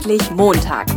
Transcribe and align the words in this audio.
Endlich 0.00 0.30
Montag. 0.30 0.88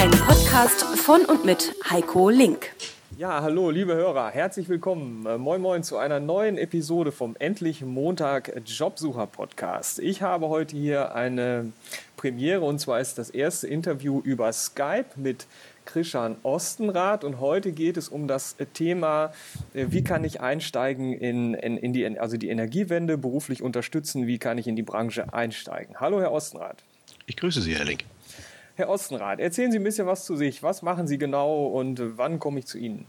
Ein 0.00 0.10
Podcast 0.26 0.82
von 0.98 1.24
und 1.26 1.44
mit 1.44 1.72
Heiko 1.88 2.28
Link. 2.28 2.74
Ja, 3.16 3.40
hallo, 3.40 3.70
liebe 3.70 3.94
Hörer, 3.94 4.30
herzlich 4.30 4.68
willkommen. 4.68 5.24
Äh, 5.26 5.38
moin, 5.38 5.60
moin 5.60 5.84
zu 5.84 5.96
einer 5.96 6.18
neuen 6.18 6.58
Episode 6.58 7.12
vom 7.12 7.36
Endlich 7.38 7.82
Montag 7.82 8.52
Jobsucher 8.66 9.28
Podcast. 9.28 10.00
Ich 10.00 10.22
habe 10.22 10.48
heute 10.48 10.76
hier 10.76 11.14
eine 11.14 11.72
Premiere 12.16 12.62
und 12.62 12.80
zwar 12.80 12.98
ist 12.98 13.16
das 13.18 13.30
erste 13.30 13.68
Interview 13.68 14.20
über 14.24 14.52
Skype 14.52 15.06
mit 15.14 15.46
Krishan 15.84 16.36
Ostenrath 16.42 17.24
und 17.24 17.40
heute 17.40 17.72
geht 17.72 17.96
es 17.96 18.08
um 18.08 18.28
das 18.28 18.56
Thema, 18.74 19.32
äh, 19.74 19.86
wie 19.90 20.04
kann 20.04 20.24
ich 20.24 20.40
einsteigen 20.40 21.12
in, 21.12 21.54
in, 21.54 21.76
in 21.76 21.92
die, 21.92 22.18
also 22.18 22.36
die 22.36 22.48
Energiewende 22.48 23.18
beruflich 23.18 23.62
unterstützen, 23.62 24.26
wie 24.26 24.38
kann 24.38 24.58
ich 24.58 24.66
in 24.66 24.76
die 24.76 24.82
Branche 24.82 25.32
einsteigen. 25.32 25.96
Hallo, 26.00 26.20
Herr 26.20 26.32
Ostenrath. 26.32 26.82
Ich 27.26 27.36
grüße 27.36 27.60
Sie, 27.60 27.74
Herr 27.74 27.84
Link. 27.84 28.04
Herr 28.74 28.88
Ostenrath, 28.88 29.38
erzählen 29.38 29.70
Sie 29.70 29.78
ein 29.78 29.84
bisschen 29.84 30.06
was 30.06 30.24
zu 30.24 30.36
sich. 30.36 30.62
Was 30.62 30.82
machen 30.82 31.06
Sie 31.06 31.18
genau 31.18 31.66
und 31.66 32.00
wann 32.16 32.38
komme 32.38 32.60
ich 32.60 32.66
zu 32.66 32.78
Ihnen? 32.78 33.06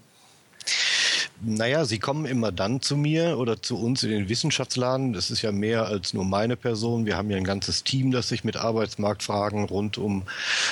Naja, 1.46 1.84
sie 1.84 2.00
kommen 2.00 2.26
immer 2.26 2.54
dann 2.54 2.82
zu 2.82 2.96
mir 2.96 3.38
oder 3.38 3.62
zu 3.62 3.78
uns 3.78 4.02
in 4.04 4.12
den 4.12 4.30
Wissenschaftsladen. 4.30 5.12
Das 5.12 5.30
ist 5.30 5.42
ja 5.42 5.52
mehr 5.52 5.88
als 5.88 6.14
nur 6.14 6.24
meine 6.24 6.56
Person. 6.56 7.06
Wir 7.06 7.18
haben 7.18 7.30
ja 7.30 7.36
ein 7.36 7.44
ganzes 7.44 7.84
Team, 7.84 8.12
das 8.12 8.30
sich 8.30 8.46
mit 8.46 8.56
Arbeitsmarktfragen 8.56 9.66
rund 9.66 9.98
um 9.98 10.24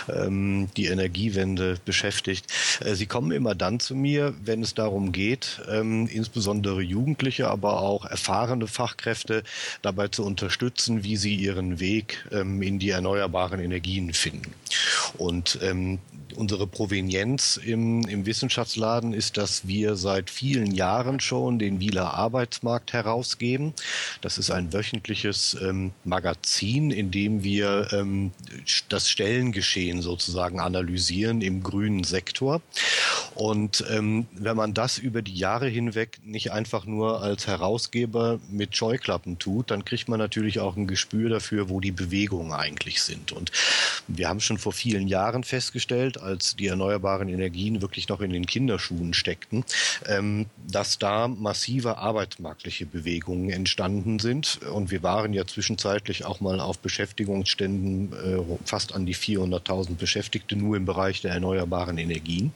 ähm, 0.07 0.70
die 0.77 0.85
Energiewende 0.85 1.77
beschäftigt. 1.84 2.45
Äh, 2.79 2.95
sie 2.95 3.05
kommen 3.05 3.31
immer 3.31 3.53
dann 3.53 3.81
zu 3.81 3.95
mir, 3.95 4.34
wenn 4.45 4.62
es 4.62 4.73
darum 4.73 5.12
geht, 5.12 5.62
ähm, 5.70 6.07
insbesondere 6.07 6.81
Jugendliche, 6.81 7.49
aber 7.49 7.81
auch 7.81 8.05
erfahrene 8.05 8.68
Fachkräfte 8.68 9.43
dabei 9.81 10.07
zu 10.07 10.24
unterstützen, 10.24 11.03
wie 11.03 11.18
sie 11.18 11.35
ihren 11.35 11.81
Weg 11.81 12.26
ähm, 12.31 12.62
in 12.62 12.79
die 12.79 12.91
erneuerbaren 12.91 13.59
Energien 13.59 14.13
finden. 14.13 14.53
Und 15.17 15.59
ähm, 15.62 15.99
unsere 16.35 16.67
Provenienz 16.67 17.57
im, 17.57 18.07
im 18.07 18.26
Wissenschaftsladen 18.26 19.13
ist, 19.13 19.37
dass 19.37 19.68
wir 19.68 19.95
seit 19.95 20.29
vielen 20.29 20.71
Jahren 20.71 21.20
schon 21.20 21.59
den 21.59 21.79
Wieler 21.79 22.13
Arbeitsmarkt 22.13 22.93
herausgeben. 22.93 23.73
Das 24.21 24.37
ist 24.37 24.51
ein 24.51 24.73
wöchentliches 24.73 25.57
ähm, 25.62 25.91
Magazin, 26.03 26.91
in 26.91 27.12
dem 27.12 27.43
wir 27.43 27.87
ähm, 27.91 28.31
das 28.90 29.09
Stellengeschehen 29.09 30.01
sozusagen 30.01 30.59
analysieren 30.59 31.41
im 31.41 31.63
grünen 31.63 32.03
Sektor. 32.03 32.62
Und 33.35 33.84
ähm, 33.90 34.27
wenn 34.34 34.57
man 34.57 34.73
das 34.73 34.98
über 34.98 35.21
die 35.21 35.35
Jahre 35.35 35.68
hinweg 35.68 36.20
nicht 36.25 36.51
einfach 36.51 36.85
nur 36.85 37.21
als 37.21 37.48
Herausgeber 37.48 38.40
mit 38.49 38.75
Scheuklappen 38.75 39.40
tut, 39.40 39.71
dann 39.71 39.85
kriegt 39.85 40.09
man 40.09 40.20
natürlich 40.20 40.59
auch 40.59 40.75
ein 40.75 40.87
Gespür 40.87 41.29
dafür, 41.29 41.70
wo 41.70 41.79
die 41.79 41.91
Bewegungen 41.91 42.51
eigentlich 42.51 43.01
sind. 43.01 43.31
Und 43.31 43.51
wir 44.07 44.27
haben 44.27 44.40
schon 44.40 44.57
vor 44.57 44.73
vielen 44.73 45.01
Jahren 45.07 45.44
festgestellt, 45.44 46.20
als 46.20 46.55
die 46.55 46.68
erneuerbaren 46.68 47.30
Energien 47.30 47.82
wirklich 47.82 48.07
noch 48.10 48.21
in 48.21 48.32
den 48.32 48.46
Kinderschuhen 48.46 49.13
steckten, 49.13 49.63
ähm, 50.08 50.48
dass 50.68 50.99
da 50.99 51.27
massive 51.27 51.98
arbeitsmarktliche 51.98 52.85
Bewegungen 52.85 53.49
entstanden 53.49 54.20
sind. 54.20 54.60
Und 54.74 54.91
wir 54.91 55.04
waren 55.04 55.34
ja 55.34 55.46
zwischenzeitlich 55.46 56.26
auch 56.26 56.40
mal 56.41 56.60
auf 56.60 56.80
Beschäftigungsständen 56.80 58.13
äh, 58.13 58.58
fast 58.66 58.93
an 58.93 59.05
die 59.05 59.16
400.000 59.16 59.96
Beschäftigte 59.96 60.55
nur 60.55 60.77
im 60.77 60.85
Bereich 60.85 61.21
der 61.21 61.32
erneuerbaren 61.32 61.98
Energien. 61.98 62.54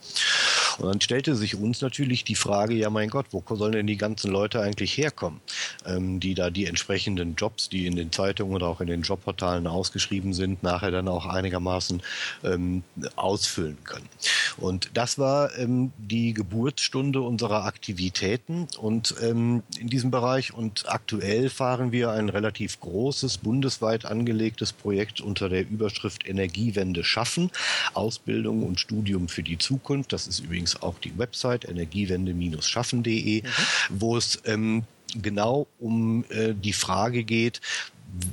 Und 0.78 0.86
dann 0.86 1.00
stellte 1.00 1.34
sich 1.34 1.54
uns 1.54 1.80
natürlich 1.80 2.24
die 2.24 2.34
Frage, 2.34 2.74
ja 2.74 2.90
mein 2.90 3.10
Gott, 3.10 3.26
wo 3.30 3.42
sollen 3.54 3.72
denn 3.72 3.86
die 3.86 3.96
ganzen 3.96 4.30
Leute 4.30 4.60
eigentlich 4.60 4.96
herkommen, 4.96 5.40
ähm, 5.86 6.20
die 6.20 6.34
da 6.34 6.50
die 6.50 6.66
entsprechenden 6.66 7.34
Jobs, 7.36 7.68
die 7.68 7.86
in 7.86 7.96
den 7.96 8.12
Zeitungen 8.12 8.54
oder 8.54 8.66
auch 8.66 8.80
in 8.80 8.86
den 8.86 9.02
Jobportalen 9.02 9.66
ausgeschrieben 9.66 10.34
sind, 10.34 10.62
nachher 10.62 10.90
dann 10.90 11.08
auch 11.08 11.26
einigermaßen 11.26 12.02
ähm, 12.44 12.82
ausfüllen 13.16 13.78
können. 13.84 14.08
Und 14.56 14.90
das 14.94 15.18
war 15.18 15.56
ähm, 15.58 15.92
die 15.98 16.32
Geburtsstunde 16.32 17.20
unserer 17.20 17.64
Aktivitäten 17.64 18.68
und 18.78 19.14
ähm, 19.22 19.62
in 19.78 19.88
diesem 19.88 20.10
Bereich. 20.10 20.52
Und 20.54 20.84
aktuell 20.88 21.50
fahren 21.50 21.92
wir 21.92 22.10
ein 22.10 22.28
relativ 22.28 22.80
großes, 22.80 23.38
bundesweit 23.38 24.04
angelegtes 24.04 24.72
Projekt 24.72 25.20
unter 25.20 25.48
der 25.48 25.68
Überschrift 25.68 26.26
Energiewende 26.26 27.04
schaffen, 27.04 27.50
Ausbildung 27.94 28.62
und 28.62 28.80
Studium 28.80 29.28
für 29.28 29.42
die 29.42 29.58
Zukunft. 29.58 30.12
Das 30.12 30.26
ist 30.26 30.40
übrigens 30.40 30.65
übrigens 30.66 30.82
auch 30.82 30.98
die 30.98 31.16
Website 31.18 31.68
energiewende-schaffen.de, 31.68 33.42
mhm. 33.42 33.46
wo 33.90 34.16
es 34.16 34.40
ähm, 34.44 34.84
genau 35.14 35.66
um 35.78 36.24
äh, 36.30 36.54
die 36.54 36.72
Frage 36.72 37.24
geht, 37.24 37.60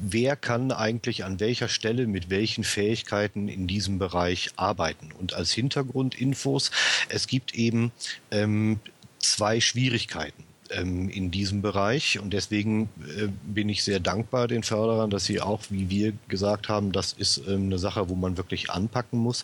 wer 0.02 0.36
kann 0.36 0.72
eigentlich 0.72 1.24
an 1.24 1.40
welcher 1.40 1.68
Stelle 1.68 2.08
mit 2.08 2.30
welchen 2.30 2.64
Fähigkeiten 2.64 3.48
in 3.48 3.68
diesem 3.68 4.00
Bereich 4.00 4.52
arbeiten. 4.56 5.12
Und 5.12 5.34
als 5.34 5.52
Hintergrundinfos, 5.52 6.72
es 7.10 7.28
gibt 7.28 7.54
eben 7.54 7.92
ähm, 8.32 8.80
zwei 9.20 9.60
Schwierigkeiten 9.60 10.44
ähm, 10.76 11.10
in 11.10 11.32
diesem 11.32 11.62
Bereich. 11.62 12.20
Und 12.20 12.34
deswegen 12.34 12.90
äh, 13.18 13.28
bin 13.46 13.70
ich 13.70 13.84
sehr 13.84 14.00
dankbar 14.00 14.48
den 14.48 14.64
Förderern, 14.64 15.10
dass 15.10 15.26
sie 15.26 15.42
auch, 15.42 15.62
wie 15.70 15.90
wir 15.90 16.14
gesagt 16.28 16.70
haben, 16.70 16.92
das 16.92 17.14
ist 17.14 17.42
ähm, 17.48 17.66
eine 17.66 17.78
Sache, 17.78 18.10
wo 18.10 18.16
man 18.16 18.38
wirklich 18.38 18.70
anpacken 18.70 19.20
muss. 19.20 19.44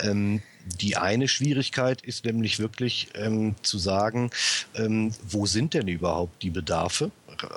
Ähm, 0.00 0.42
die 0.80 0.96
eine 0.96 1.28
Schwierigkeit 1.28 2.02
ist 2.02 2.24
nämlich 2.24 2.58
wirklich 2.58 3.08
ähm, 3.14 3.56
zu 3.62 3.78
sagen, 3.78 4.30
ähm, 4.74 5.12
wo 5.22 5.46
sind 5.46 5.74
denn 5.74 5.88
überhaupt 5.88 6.42
die 6.42 6.50
Bedarfe? 6.50 7.10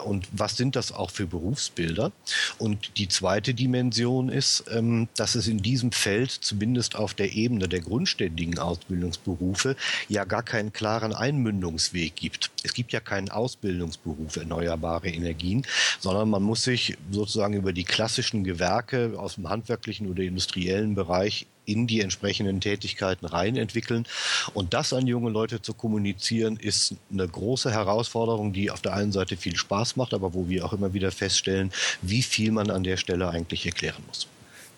Und 0.05 0.27
was 0.31 0.57
sind 0.57 0.75
das 0.75 0.91
auch 0.91 1.11
für 1.11 1.25
Berufsbilder? 1.25 2.11
Und 2.57 2.97
die 2.97 3.07
zweite 3.07 3.53
Dimension 3.53 4.29
ist, 4.29 4.65
ähm, 4.71 5.07
dass 5.15 5.35
es 5.35 5.47
in 5.47 5.59
diesem 5.61 5.91
Feld, 5.91 6.31
zumindest 6.31 6.95
auf 6.95 7.13
der 7.13 7.33
Ebene 7.33 7.67
der 7.67 7.81
grundständigen 7.81 8.59
Ausbildungsberufe, 8.59 9.75
ja 10.09 10.25
gar 10.25 10.43
keinen 10.43 10.73
klaren 10.73 11.13
Einmündungsweg 11.13 12.15
gibt. 12.15 12.51
Es 12.63 12.73
gibt 12.73 12.93
ja 12.93 12.99
keinen 12.99 13.29
Ausbildungsberuf 13.29 14.35
erneuerbare 14.35 15.09
Energien, 15.09 15.65
sondern 15.99 16.29
man 16.29 16.43
muss 16.43 16.63
sich 16.63 16.97
sozusagen 17.11 17.53
über 17.53 17.73
die 17.73 17.83
klassischen 17.83 18.43
Gewerke 18.43 19.13
aus 19.17 19.35
dem 19.35 19.49
handwerklichen 19.49 20.09
oder 20.09 20.23
industriellen 20.23 20.95
Bereich 20.95 21.47
in 21.65 21.87
die 21.87 22.01
entsprechenden 22.01 22.61
Tätigkeiten 22.61 23.25
rein 23.25 23.57
entwickeln. 23.57 24.05
Und 24.53 24.73
das 24.73 24.93
an 24.93 25.07
junge 25.07 25.29
Leute 25.29 25.61
zu 25.61 25.73
kommunizieren, 25.73 26.57
ist 26.57 26.95
eine 27.11 27.27
große 27.27 27.71
Herausforderung, 27.71 28.53
die 28.53 28.71
auf 28.71 28.81
der 28.81 28.93
einen 28.93 29.11
Seite 29.11 29.37
viel 29.37 29.55
Spaß 29.55 29.95
macht, 29.95 30.13
aber 30.13 30.33
wo 30.33 30.49
wir 30.49 30.65
auch 30.65 30.73
immer 30.73 30.93
wieder 30.93 31.11
feststellen, 31.11 31.71
wie 32.01 32.21
viel 32.21 32.51
man 32.51 32.69
an 32.69 32.83
der 32.83 32.97
Stelle 32.97 33.29
eigentlich 33.29 33.65
erklären 33.65 34.03
muss. 34.07 34.27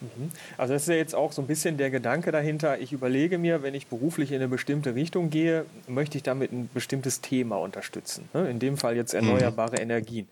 Mhm. 0.02 0.31
Also 0.58 0.74
das 0.74 0.84
ist 0.84 0.90
ja 0.90 0.96
jetzt 0.96 1.16
auch 1.16 1.31
so 1.31 1.42
ein 1.42 1.47
bisschen 1.47 1.78
der 1.78 1.90
Gedanke 1.90 2.31
dahinter. 2.31 2.80
Ich 2.80 2.94
überlege 2.94 3.38
mir, 3.38 3.64
wenn 3.64 3.74
ich 3.74 3.88
beruflich 3.88 4.31
in 4.31 4.38
eine 4.38 4.47
bestimmte 4.47 4.96
Richtung 4.96 5.30
gehe, 5.30 5.66
möchte 5.88 6.18
ich 6.18 6.24
damit 6.24 6.52
ein 6.52 6.70
bestimmtes 6.74 7.22
Thema 7.22 7.58
unterstützen. 7.58 8.30
Ne? 8.34 8.50
In 8.50 8.59
dem 8.59 8.78
Fall 8.78 8.96
jetzt 8.96 9.14
mhm. 9.14 9.30
erneuerbare. 9.30 9.78
Energien. 9.78 10.28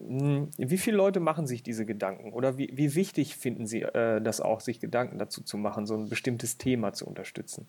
Hm, 0.00 0.48
wie 0.56 0.78
viele 0.78 0.96
Leute 0.96 1.20
machen 1.20 1.46
sich 1.46 1.62
diese 1.62 1.86
Gedanken? 1.86 2.32
Oder 2.32 2.58
wie, 2.58 2.70
wie 2.72 2.94
wichtig 2.94 3.36
finden 3.36 3.66
Sie 3.66 3.82
äh, 3.82 4.20
das 4.20 4.40
auch, 4.40 4.60
sich 4.60 4.80
Gedanken 4.80 5.18
dazu 5.18 5.42
zu 5.42 5.56
machen, 5.56 5.86
so 5.86 5.94
ein 5.94 6.08
bestimmtes 6.08 6.58
Thema 6.58 6.92
zu 6.92 7.06
unterstützen? 7.06 7.66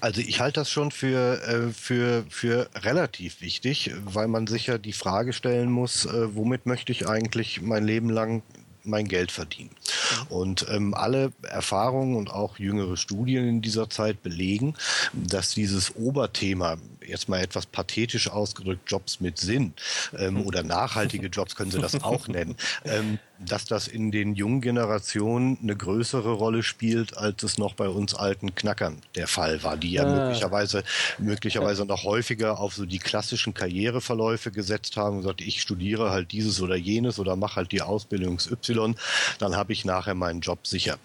Also 0.00 0.20
ich 0.20 0.40
halte 0.40 0.60
das 0.60 0.70
schon 0.70 0.90
für, 0.90 1.40
äh, 1.42 1.72
für, 1.72 2.24
für 2.28 2.68
relativ 2.74 3.40
wichtig, 3.40 3.92
weil 4.04 4.26
man 4.26 4.46
sich 4.46 4.66
ja 4.66 4.78
die 4.78 4.92
Frage 4.92 5.32
stellen 5.32 5.70
muss, 5.70 6.06
äh, 6.06 6.34
womit 6.34 6.66
möchte 6.66 6.92
ich 6.92 7.08
eigentlich 7.08 7.60
mein 7.60 7.84
Leben 7.84 8.10
lang 8.10 8.42
mein 8.82 9.06
Geld 9.06 9.30
verdienen. 9.30 9.70
Mhm. 9.70 10.26
Und 10.28 10.66
ähm, 10.70 10.94
alle 10.94 11.32
Erfahrungen 11.42 12.16
und 12.16 12.30
auch 12.30 12.58
jüngere 12.58 12.96
Studien 12.96 13.46
in 13.46 13.62
dieser 13.62 13.90
Zeit 13.90 14.22
belegen, 14.22 14.74
dass 15.12 15.50
dieses 15.54 15.96
Oberthema, 15.96 16.76
jetzt 17.06 17.28
mal 17.28 17.40
etwas 17.40 17.66
pathetisch 17.66 18.28
ausgedrückt, 18.30 18.90
Jobs 18.90 19.20
mit 19.20 19.38
Sinn 19.38 19.74
ähm, 20.16 20.34
mhm. 20.34 20.42
oder 20.42 20.62
nachhaltige 20.62 21.28
Jobs 21.28 21.56
können 21.56 21.70
Sie 21.70 21.80
das 21.80 21.94
auch 22.04 22.28
nennen, 22.28 22.56
ähm, 22.84 23.18
dass 23.38 23.64
das 23.64 23.88
in 23.88 24.10
den 24.10 24.34
jungen 24.34 24.60
Generationen 24.60 25.58
eine 25.62 25.74
größere 25.74 26.32
Rolle 26.32 26.62
spielt, 26.62 27.16
als 27.16 27.42
es 27.42 27.58
noch 27.58 27.74
bei 27.74 27.88
uns 27.88 28.14
alten 28.14 28.54
Knackern 28.54 29.00
der 29.14 29.26
Fall 29.26 29.62
war, 29.62 29.76
die 29.76 29.92
ja 29.92 30.04
ah. 30.04 30.26
möglicherweise, 30.26 30.84
möglicherweise 31.18 31.86
noch 31.86 32.04
häufiger 32.04 32.60
auf 32.60 32.74
so 32.74 32.84
die 32.84 32.98
klassischen 32.98 33.54
Karriereverläufe 33.54 34.50
gesetzt 34.50 34.96
haben 34.96 35.16
und 35.16 35.22
gesagt, 35.22 35.40
ich 35.40 35.62
studiere 35.62 36.10
halt 36.10 36.32
dieses 36.32 36.60
oder 36.60 36.76
jenes 36.76 37.18
oder 37.18 37.36
mache 37.36 37.56
halt 37.56 37.72
die 37.72 37.82
Ausbildung 37.82 38.38
Y, 38.50 38.94
dann 39.38 39.56
habe 39.56 39.72
ich 39.72 39.84
nachher 39.84 40.14
meinen 40.14 40.40
Job 40.40 40.66
sicher 40.66 40.98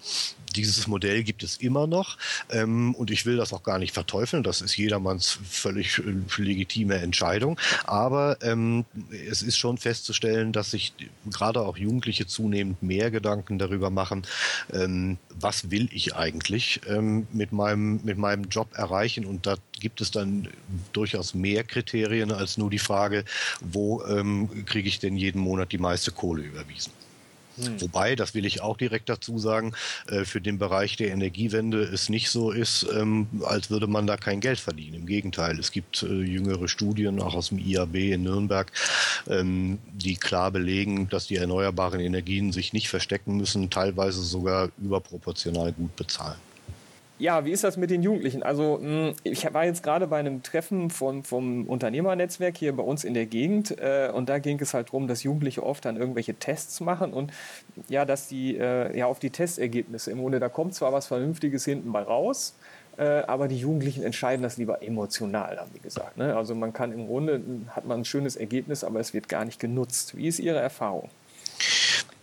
dieses 0.56 0.86
Modell 0.86 1.22
gibt 1.22 1.42
es 1.42 1.56
immer 1.58 1.86
noch 1.86 2.18
ähm, 2.50 2.94
und 2.94 3.10
ich 3.10 3.26
will 3.26 3.36
das 3.36 3.52
auch 3.52 3.62
gar 3.62 3.78
nicht 3.78 3.94
verteufeln. 3.94 4.42
Das 4.42 4.60
ist 4.60 4.76
jedermanns 4.76 5.38
völlig 5.48 5.98
äh, 5.98 6.42
legitime 6.42 6.96
Entscheidung. 6.96 7.58
Aber 7.84 8.38
ähm, 8.42 8.84
es 9.28 9.42
ist 9.42 9.56
schon 9.56 9.78
festzustellen, 9.78 10.52
dass 10.52 10.70
sich 10.70 10.92
gerade 11.30 11.60
auch 11.60 11.76
Jugendliche 11.76 12.26
zunehmend 12.26 12.82
mehr 12.82 13.10
Gedanken 13.10 13.58
darüber 13.58 13.90
machen, 13.90 14.26
ähm, 14.72 15.18
was 15.38 15.70
will 15.70 15.88
ich 15.92 16.14
eigentlich 16.14 16.80
ähm, 16.88 17.26
mit, 17.32 17.52
meinem, 17.52 18.00
mit 18.04 18.18
meinem 18.18 18.44
Job 18.48 18.68
erreichen. 18.74 19.24
Und 19.24 19.46
da 19.46 19.56
gibt 19.80 20.00
es 20.00 20.10
dann 20.10 20.48
durchaus 20.92 21.34
mehr 21.34 21.64
Kriterien 21.64 22.32
als 22.32 22.56
nur 22.56 22.70
die 22.70 22.78
Frage, 22.78 23.24
wo 23.60 24.04
ähm, 24.04 24.64
kriege 24.64 24.88
ich 24.88 24.98
denn 24.98 25.16
jeden 25.16 25.40
Monat 25.40 25.72
die 25.72 25.78
meiste 25.78 26.12
Kohle 26.12 26.42
überwiesen. 26.42 26.92
Hm. 27.56 27.80
Wobei, 27.80 28.16
das 28.16 28.34
will 28.34 28.44
ich 28.44 28.60
auch 28.60 28.76
direkt 28.76 29.08
dazu 29.08 29.38
sagen, 29.38 29.74
äh, 30.08 30.24
für 30.24 30.40
den 30.40 30.58
Bereich 30.58 30.96
der 30.96 31.10
Energiewende 31.10 31.82
es 31.82 32.08
nicht 32.08 32.30
so 32.30 32.50
ist, 32.50 32.86
ähm, 32.94 33.28
als 33.44 33.70
würde 33.70 33.86
man 33.86 34.06
da 34.06 34.16
kein 34.16 34.40
Geld 34.40 34.58
verdienen. 34.58 34.94
Im 34.94 35.06
Gegenteil, 35.06 35.58
es 35.58 35.72
gibt 35.72 36.02
äh, 36.02 36.06
jüngere 36.06 36.68
Studien, 36.68 37.20
auch 37.20 37.34
aus 37.34 37.48
dem 37.48 37.58
IAB 37.58 37.94
in 37.94 38.22
Nürnberg, 38.22 38.70
ähm, 39.28 39.78
die 39.92 40.16
klar 40.16 40.50
belegen, 40.50 41.08
dass 41.08 41.26
die 41.26 41.36
erneuerbaren 41.36 42.00
Energien 42.00 42.52
sich 42.52 42.72
nicht 42.72 42.88
verstecken 42.88 43.36
müssen, 43.36 43.70
teilweise 43.70 44.22
sogar 44.22 44.70
überproportional 44.78 45.72
gut 45.72 45.96
bezahlen. 45.96 46.45
Ja, 47.18 47.46
wie 47.46 47.50
ist 47.50 47.64
das 47.64 47.78
mit 47.78 47.90
den 47.90 48.02
Jugendlichen? 48.02 48.42
Also 48.42 48.78
hm, 48.78 49.14
ich 49.22 49.52
war 49.54 49.64
jetzt 49.64 49.82
gerade 49.82 50.06
bei 50.06 50.18
einem 50.18 50.42
Treffen 50.42 50.90
von, 50.90 51.22
vom 51.22 51.66
Unternehmernetzwerk 51.66 52.58
hier 52.58 52.76
bei 52.76 52.82
uns 52.82 53.04
in 53.04 53.14
der 53.14 53.24
Gegend 53.24 53.78
äh, 53.78 54.10
und 54.12 54.28
da 54.28 54.38
ging 54.38 54.60
es 54.60 54.74
halt 54.74 54.88
darum, 54.88 55.08
dass 55.08 55.22
Jugendliche 55.22 55.62
oft 55.62 55.86
dann 55.86 55.96
irgendwelche 55.96 56.34
Tests 56.34 56.80
machen 56.80 57.14
und 57.14 57.32
ja, 57.88 58.04
dass 58.04 58.28
die 58.28 58.58
äh, 58.58 58.96
ja 58.96 59.06
auf 59.06 59.18
die 59.18 59.30
Testergebnisse 59.30 60.10
im 60.10 60.18
Grunde, 60.18 60.40
da 60.40 60.50
kommt 60.50 60.74
zwar 60.74 60.92
was 60.92 61.06
Vernünftiges 61.06 61.64
hinten 61.64 61.90
bei 61.90 62.02
raus, 62.02 62.54
äh, 62.98 63.04
aber 63.04 63.48
die 63.48 63.58
Jugendlichen 63.58 64.02
entscheiden 64.02 64.42
das 64.42 64.58
lieber 64.58 64.82
emotional, 64.82 65.58
haben 65.58 65.70
die 65.74 65.80
gesagt. 65.80 66.18
Ne? 66.18 66.36
Also 66.36 66.54
man 66.54 66.74
kann 66.74 66.92
im 66.92 67.06
Grunde, 67.06 67.40
hat 67.70 67.86
man 67.86 68.00
ein 68.00 68.04
schönes 68.04 68.36
Ergebnis, 68.36 68.84
aber 68.84 69.00
es 69.00 69.14
wird 69.14 69.30
gar 69.30 69.46
nicht 69.46 69.58
genutzt. 69.58 70.18
Wie 70.18 70.28
ist 70.28 70.38
Ihre 70.38 70.58
Erfahrung? 70.58 71.08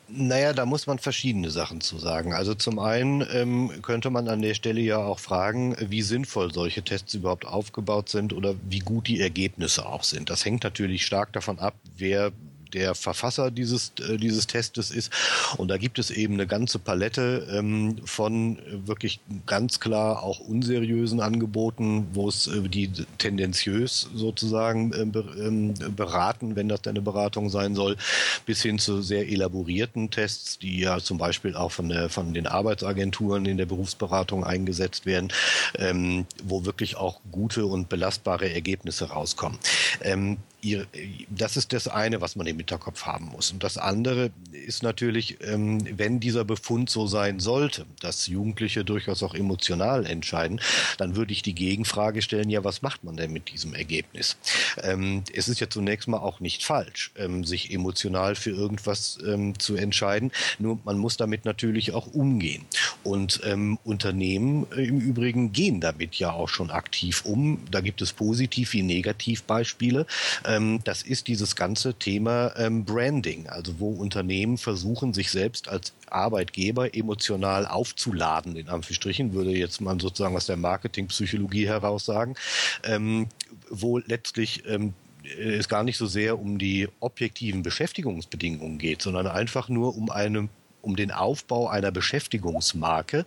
Naja, 0.10 0.54
da 0.54 0.66
muss 0.66 0.86
man 0.86 1.00
verschiedene 1.00 1.50
Sachen 1.50 1.82
zu 1.82 1.98
sagen. 1.98 2.34
Also 2.34 2.54
zum 2.54 2.78
einen 2.78 3.26
ähm, 3.32 3.72
könnte 3.82 4.10
man 4.10 4.28
an 4.28 4.42
der 4.42 4.54
Stelle 4.54 4.82
ja 4.82 4.98
auch 4.98 5.20
fragen, 5.20 5.76
wie 5.80 6.02
sinnvoll 6.02 6.54
solche 6.54 6.84
Tests 6.84 7.14
überhaupt 7.14 7.46
aufgebaut 7.46 8.10
sind 8.10 8.34
oder 8.34 8.56
wie 8.70 8.80
gut 8.80 9.08
die 9.08 9.22
Ergebnisse 9.22 9.86
auch 9.86 10.04
sind. 10.04 10.30
Das 10.30 10.46
hängt 10.46 10.64
natürlich 10.64 11.06
stark 11.06 11.32
davon 11.34 11.58
ab, 11.60 11.76
wer 11.98 12.32
der 12.74 12.96
Verfasser 12.96 13.52
dieses, 13.52 13.94
äh, 14.00 14.18
dieses 14.18 14.48
Testes 14.48 14.92
ist. 14.92 15.12
Und 15.58 15.70
da 15.70 15.78
gibt 15.78 16.00
es 16.00 16.12
eben 16.12 16.34
eine 16.34 16.48
ganze 16.48 16.80
Palette 16.80 17.48
ähm, 17.52 17.98
von 18.06 18.60
wirklich 18.86 19.20
ganz 19.46 19.80
klar 19.80 20.24
auch 20.24 20.40
unseriösen 20.40 21.20
Angeboten, 21.20 22.08
wo 22.14 22.30
es 22.30 22.48
äh, 22.48 22.62
die 22.68 22.90
tendenziös 23.18 24.10
sozusagen 24.14 24.94
äh, 24.94 25.20
ähm, 25.46 25.74
beraten, 25.96 26.56
wenn 26.56 26.70
das 26.70 26.82
eine 26.88 27.02
Beratung 27.02 27.50
sein 27.50 27.76
soll, 27.76 27.98
bis 28.46 28.62
hin 28.62 28.80
zu 28.80 29.02
sehr 29.02 29.30
elaborierten 29.30 30.10
Tests, 30.10 30.60
die 30.60 30.80
ja 30.80 31.00
zum 31.00 31.18
Beispiel 31.18 31.56
auch 31.56 31.72
von, 31.72 31.90
der, 31.90 32.10
von 32.10 32.34
den 32.34 32.48
Arbeitsagenturen 32.48 33.46
in 33.46 33.58
der 33.58 33.66
Berufsberatung 33.66 34.44
eingesetzt 34.44 35.06
werden, 35.06 35.32
ähm, 35.78 36.26
wo 36.44 36.66
wirklich 36.66 36.98
auch 36.98 37.20
gute 37.32 37.66
und 37.66 37.90
belastbare 37.90 38.52
Ergebnisse 38.52 39.10
rauskommen. 39.10 39.58
Ähm, 40.02 40.38
ihr, 40.64 40.88
das 41.30 41.58
ist 41.58 41.74
das 41.74 41.88
eine, 41.88 42.22
was 42.22 42.36
man 42.36 42.48
im 42.48 42.58
Hinterkopf 42.58 43.06
haben 43.06 43.26
muss. 43.26 43.52
Und 43.52 43.64
das 43.64 43.78
andere 43.78 44.32
ist 44.52 44.84
natürlich, 44.84 45.38
ähm, 45.42 45.86
wenn 45.98 46.20
dieser 46.20 46.46
Befund 46.46 46.90
so 46.90 47.08
sein 47.08 47.40
sollte, 47.40 47.86
dass 48.00 48.28
Jugendliche 48.28 48.84
durchaus 48.86 49.24
auch 49.24 49.36
emotional 49.36 50.06
entscheiden, 50.06 50.62
dann 50.98 51.16
würde 51.16 51.34
ich 51.34 51.42
die 51.42 51.56
Gegenfrage 51.56 52.22
stellen, 52.22 52.50
ja, 52.50 52.64
was 52.64 52.82
macht 52.82 53.04
man 53.04 53.18
denn 53.18 53.32
mit 53.32 53.52
diesem 53.52 53.74
Ergebnis? 53.74 54.38
Ähm, 54.82 55.24
es 55.34 55.48
ist 55.48 55.60
ja 55.60 55.70
zunächst 55.70 56.08
mal 56.08 56.18
auch 56.18 56.40
nicht 56.40 56.64
falsch, 56.64 57.12
ähm, 57.18 57.44
sich 57.44 57.72
emotional 57.72 58.36
für 58.36 58.52
irgendwas 58.52 59.18
zu 59.58 59.76
entscheiden. 59.76 60.32
Nur 60.60 60.80
man 60.84 60.98
muss 60.98 61.18
damit 61.18 61.46
natürlich 61.46 61.94
auch 61.94 62.08
umgehen. 62.08 62.66
Und 63.04 63.42
Unternehmen 63.84 64.66
äh, 64.76 64.86
im 64.86 65.00
Übrigen 65.00 65.52
gehen 65.52 65.80
damit 65.80 66.16
ja 66.16 66.32
auch 66.32 66.50
schon 66.50 66.72
aktiv 66.72 67.26
um. 67.26 67.60
Da 67.72 67.82
gibt 67.82 68.02
es 68.02 68.14
positiv 68.14 68.74
wie 68.74 68.84
negativ 68.84 69.44
Beispiele. 69.44 70.06
Ähm, 70.54 70.80
das 70.84 71.04
ist 71.04 71.28
dieses 71.28 71.56
ganze 71.56 71.94
Thema 71.94 72.54
ähm, 72.58 72.86
Branding, 72.86 73.48
also 73.48 73.80
wo 73.80 73.92
Unternehmen 73.92 74.58
versuchen, 74.58 75.14
sich 75.14 75.32
selbst 75.32 75.68
als 75.70 75.94
Arbeitgeber 76.10 76.96
emotional 76.96 77.66
aufzuladen, 77.66 78.56
in 78.56 78.70
Anführungsstrichen, 78.70 79.34
würde 79.34 79.52
jetzt 79.52 79.82
man 79.82 80.00
sozusagen 80.00 80.36
aus 80.36 80.46
der 80.46 80.58
Marketingpsychologie 80.58 81.68
heraus 81.68 82.06
sagen, 82.06 82.36
ähm, 82.84 83.28
wo 83.70 83.98
letztlich 83.98 84.64
ähm, 84.68 84.94
es 85.24 85.70
gar 85.70 85.84
nicht 85.84 85.98
so 85.98 86.06
sehr 86.06 86.40
um 86.40 86.58
die 86.60 86.90
objektiven 87.00 87.64
Beschäftigungsbedingungen 87.64 88.78
geht, 88.78 89.02
sondern 89.02 89.28
einfach 89.28 89.70
nur 89.70 89.96
um 89.96 90.10
eine 90.10 90.50
um 90.82 90.98
den 90.98 91.12
Aufbau 91.12 91.70
einer 91.70 91.92
Beschäftigungsmarke 91.92 93.26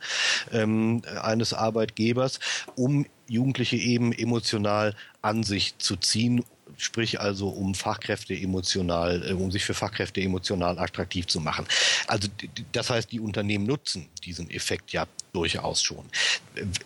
ähm, 0.53 1.01
eines 1.23 1.55
Arbeitgebers, 1.55 2.39
um 2.75 3.07
Jugendliche 3.29 3.77
eben 3.77 4.13
emotional 4.13 4.95
an 5.23 5.43
sich 5.43 5.79
zu 5.79 5.97
ziehen 5.97 6.45
sprich 6.77 7.21
also 7.21 7.49
um 7.49 7.75
Fachkräfte 7.75 8.35
emotional, 8.35 9.29
äh, 9.29 9.33
um 9.33 9.51
sich 9.51 9.65
für 9.65 9.75
Fachkräfte 9.75 10.21
emotional 10.21 10.79
attraktiv 10.79 11.27
zu 11.27 11.41
machen. 11.41 11.67
Also 12.07 12.29
das 12.73 12.91
heißt, 12.91 13.11
die 13.13 13.21
Unternehmen 13.21 13.67
nutzen 13.67 14.09
diesen 14.25 14.51
Effekt 14.51 14.93
ja 14.93 15.07
durchaus 15.33 15.83
schon. 15.83 16.05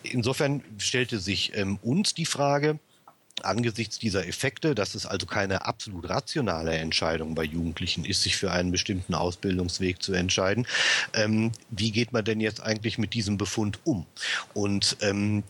Insofern 0.02 0.62
stellte 0.78 1.18
sich 1.18 1.52
ähm, 1.54 1.78
uns 1.82 2.14
die 2.14 2.26
Frage, 2.26 2.78
angesichts 3.44 3.98
dieser 3.98 4.26
Effekte, 4.26 4.74
dass 4.74 4.94
es 4.94 5.06
also 5.06 5.26
keine 5.26 5.66
absolut 5.66 6.08
rationale 6.08 6.72
Entscheidung 6.72 7.34
bei 7.34 7.44
Jugendlichen 7.44 8.04
ist, 8.04 8.22
sich 8.22 8.36
für 8.36 8.52
einen 8.52 8.70
bestimmten 8.70 9.14
Ausbildungsweg 9.14 10.02
zu 10.02 10.12
entscheiden. 10.12 10.66
Ähm, 11.14 11.52
wie 11.70 11.90
geht 11.90 12.12
man 12.12 12.24
denn 12.24 12.40
jetzt 12.40 12.62
eigentlich 12.62 12.98
mit 12.98 13.14
diesem 13.14 13.38
Befund 13.38 13.78
um? 13.84 14.06
Und 14.54 14.96
ähm, 15.00 15.42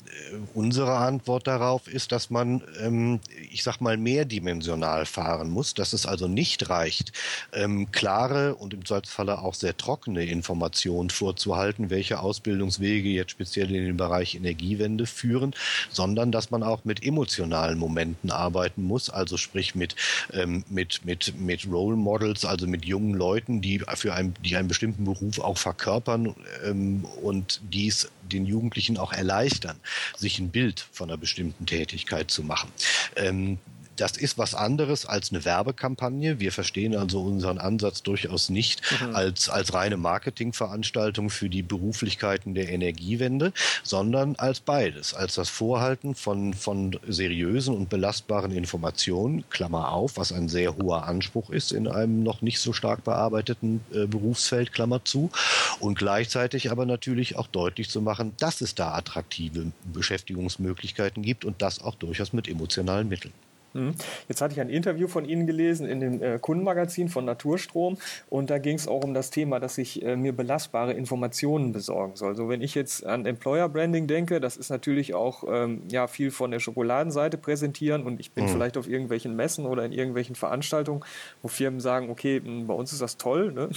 unsere 0.54 0.96
Antwort 0.96 1.46
darauf 1.46 1.88
ist, 1.88 2.12
dass 2.12 2.30
man, 2.30 2.62
ähm, 2.80 3.20
ich 3.50 3.62
sag 3.62 3.80
mal, 3.80 3.96
mehrdimensional 3.96 5.06
fahren 5.06 5.50
muss, 5.50 5.74
dass 5.74 5.92
es 5.92 6.06
also 6.06 6.28
nicht 6.28 6.68
reicht, 6.70 7.12
ähm, 7.52 7.90
klare 7.92 8.54
und 8.54 8.74
im 8.74 8.84
Zweifelsfalle 8.84 9.38
auch 9.38 9.54
sehr 9.54 9.76
trockene 9.76 10.24
Informationen 10.24 11.10
vorzuhalten, 11.10 11.90
welche 11.90 12.20
Ausbildungswege 12.20 13.08
jetzt 13.08 13.32
speziell 13.32 13.74
in 13.74 13.84
den 13.84 13.96
Bereich 13.96 14.34
Energiewende 14.34 15.06
führen, 15.06 15.54
sondern 15.90 16.32
dass 16.32 16.50
man 16.50 16.62
auch 16.62 16.84
mit 16.84 17.04
emotionalen 17.04 17.78
Momenten 17.80 18.30
arbeiten 18.30 18.84
muss, 18.84 19.10
also 19.10 19.36
sprich 19.36 19.74
mit, 19.74 19.96
ähm, 20.32 20.64
mit, 20.68 21.04
mit, 21.04 21.34
mit 21.40 21.66
Role 21.66 21.96
Models, 21.96 22.44
also 22.44 22.68
mit 22.68 22.84
jungen 22.84 23.14
Leuten, 23.14 23.60
die 23.60 23.82
für 23.94 24.14
einen, 24.14 24.34
die 24.44 24.56
einen 24.56 24.68
bestimmten 24.68 25.04
Beruf 25.04 25.40
auch 25.40 25.58
verkörpern 25.58 26.36
ähm, 26.64 27.04
und 27.22 27.60
dies 27.72 28.08
den 28.22 28.46
Jugendlichen 28.46 28.96
auch 28.96 29.12
erleichtern, 29.12 29.80
sich 30.16 30.38
ein 30.38 30.50
Bild 30.50 30.86
von 30.92 31.10
einer 31.10 31.18
bestimmten 31.18 31.66
Tätigkeit 31.66 32.30
zu 32.30 32.44
machen. 32.44 32.70
Ähm, 33.16 33.58
das 34.00 34.16
ist 34.16 34.38
was 34.38 34.54
anderes 34.54 35.04
als 35.04 35.30
eine 35.30 35.44
Werbekampagne. 35.44 36.40
Wir 36.40 36.52
verstehen 36.52 36.96
also 36.96 37.20
unseren 37.20 37.58
Ansatz 37.58 38.02
durchaus 38.02 38.48
nicht 38.48 38.80
mhm. 39.00 39.14
als, 39.14 39.50
als 39.50 39.74
reine 39.74 39.98
Marketingveranstaltung 39.98 41.28
für 41.28 41.50
die 41.50 41.62
Beruflichkeiten 41.62 42.54
der 42.54 42.70
Energiewende, 42.70 43.52
sondern 43.82 44.36
als 44.36 44.60
beides, 44.60 45.12
als 45.12 45.34
das 45.34 45.50
Vorhalten 45.50 46.14
von, 46.14 46.54
von 46.54 46.98
seriösen 47.06 47.76
und 47.76 47.90
belastbaren 47.90 48.52
Informationen, 48.52 49.44
Klammer 49.50 49.92
auf, 49.92 50.16
was 50.16 50.32
ein 50.32 50.48
sehr 50.48 50.76
hoher 50.76 51.04
Anspruch 51.04 51.50
ist 51.50 51.72
in 51.72 51.86
einem 51.86 52.22
noch 52.22 52.40
nicht 52.40 52.60
so 52.60 52.72
stark 52.72 53.04
bearbeiteten 53.04 53.82
äh, 53.92 54.06
Berufsfeld, 54.06 54.72
Klammer 54.72 55.04
zu, 55.04 55.30
und 55.78 55.98
gleichzeitig 55.98 56.70
aber 56.70 56.86
natürlich 56.86 57.36
auch 57.36 57.46
deutlich 57.46 57.90
zu 57.90 58.00
machen, 58.00 58.32
dass 58.38 58.60
es 58.62 58.74
da 58.74 58.94
attraktive 58.94 59.72
Beschäftigungsmöglichkeiten 59.92 61.22
gibt 61.22 61.44
und 61.44 61.60
das 61.60 61.82
auch 61.82 61.94
durchaus 61.96 62.32
mit 62.32 62.48
emotionalen 62.48 63.08
Mitteln. 63.08 63.32
Mhm. 63.72 63.94
Jetzt 64.28 64.40
hatte 64.40 64.52
ich 64.52 64.60
ein 64.60 64.70
Interview 64.70 65.08
von 65.08 65.24
Ihnen 65.24 65.46
gelesen 65.46 65.86
in 65.86 66.00
dem 66.00 66.22
äh, 66.22 66.38
Kundenmagazin 66.38 67.08
von 67.08 67.24
Naturstrom 67.24 67.98
und 68.28 68.50
da 68.50 68.58
ging 68.58 68.76
es 68.76 68.88
auch 68.88 69.04
um 69.04 69.14
das 69.14 69.30
Thema, 69.30 69.60
dass 69.60 69.78
ich 69.78 70.02
äh, 70.02 70.16
mir 70.16 70.32
belastbare 70.32 70.92
Informationen 70.92 71.72
besorgen 71.72 72.16
soll. 72.16 72.34
So 72.34 72.48
wenn 72.48 72.62
ich 72.62 72.74
jetzt 72.74 73.04
an 73.06 73.26
Employer 73.26 73.68
Branding 73.68 74.06
denke, 74.06 74.40
das 74.40 74.56
ist 74.56 74.70
natürlich 74.70 75.14
auch 75.14 75.44
ähm, 75.48 75.82
ja 75.88 76.06
viel 76.06 76.30
von 76.30 76.50
der 76.50 76.60
Schokoladenseite 76.60 77.38
präsentieren 77.38 78.04
und 78.04 78.20
ich 78.20 78.32
bin 78.32 78.44
mhm. 78.44 78.48
vielleicht 78.48 78.76
auf 78.76 78.88
irgendwelchen 78.88 79.36
Messen 79.36 79.66
oder 79.66 79.84
in 79.84 79.92
irgendwelchen 79.92 80.34
Veranstaltungen, 80.34 81.04
wo 81.42 81.48
Firmen 81.48 81.80
sagen, 81.80 82.10
okay, 82.10 82.40
hm, 82.42 82.66
bei 82.66 82.74
uns 82.74 82.92
ist 82.92 83.02
das 83.02 83.16
toll. 83.16 83.52
Ne? 83.52 83.68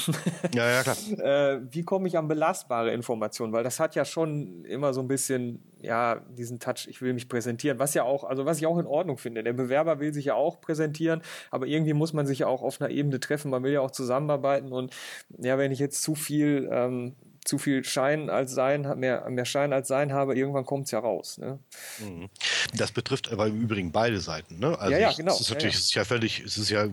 Ja, 0.53 0.69
ja, 0.69 0.83
klar. 0.83 0.95
äh, 1.19 1.62
wie 1.71 1.83
komme 1.83 2.07
ich 2.07 2.17
an 2.17 2.27
belastbare 2.27 2.91
Informationen? 2.93 3.53
Weil 3.53 3.63
das 3.63 3.79
hat 3.79 3.95
ja 3.95 4.05
schon 4.05 4.65
immer 4.65 4.93
so 4.93 5.01
ein 5.01 5.07
bisschen 5.07 5.59
ja 5.83 6.21
diesen 6.29 6.59
Touch. 6.59 6.87
Ich 6.87 7.01
will 7.01 7.13
mich 7.13 7.29
präsentieren, 7.29 7.79
was 7.79 7.93
ja 7.93 8.03
auch, 8.03 8.23
also 8.23 8.45
was 8.45 8.57
ich 8.57 8.65
auch 8.65 8.77
in 8.77 8.87
Ordnung 8.87 9.17
finde. 9.17 9.43
Der 9.43 9.53
Bewerber 9.53 9.99
will 9.99 10.13
sich 10.13 10.25
ja 10.25 10.35
auch 10.35 10.61
präsentieren, 10.61 11.21
aber 11.51 11.67
irgendwie 11.67 11.93
muss 11.93 12.13
man 12.13 12.25
sich 12.25 12.39
ja 12.39 12.47
auch 12.47 12.63
auf 12.63 12.81
einer 12.81 12.89
Ebene 12.89 13.19
treffen. 13.19 13.51
Man 13.51 13.63
will 13.63 13.73
ja 13.73 13.81
auch 13.81 13.91
zusammenarbeiten 13.91 14.71
und 14.71 14.95
ja, 15.37 15.57
wenn 15.57 15.71
ich 15.71 15.79
jetzt 15.79 16.01
zu 16.01 16.15
viel 16.15 16.69
ähm, 16.71 17.15
zu 17.43 17.57
viel 17.57 17.83
Schein 17.83 18.29
als 18.29 18.53
Sein, 18.53 18.88
mehr, 19.00 19.29
mehr 19.29 19.45
Schein 19.45 19.73
als 19.73 19.88
Sein 19.88 20.13
habe, 20.13 20.35
irgendwann 20.35 20.65
kommt 20.65 20.85
es 20.85 20.91
ja 20.91 21.00
raus. 21.00 21.38
Ne? 21.38 21.59
Mhm. 22.00 22.29
Das 22.75 22.91
betrifft 22.91 23.31
aber 23.31 23.47
im 23.47 23.62
Übrigen 23.62 23.91
beide 23.91 24.19
Seiten. 24.19 24.59
Ne? 24.59 24.77
Also 24.79 24.91
ja, 24.91 25.00
ja, 25.00 25.13
genau. 25.13 25.33
Es 25.33 25.41
ist 25.41 25.50
natürlich, 25.50 25.75
ja, 25.75 25.79
ja. 25.79 25.79
Es 25.79 25.85
ist 25.85 25.95
ja 25.95 26.05
völlig, 26.05 26.39
es 26.39 26.57
ist 26.57 26.69
ja 26.69 26.88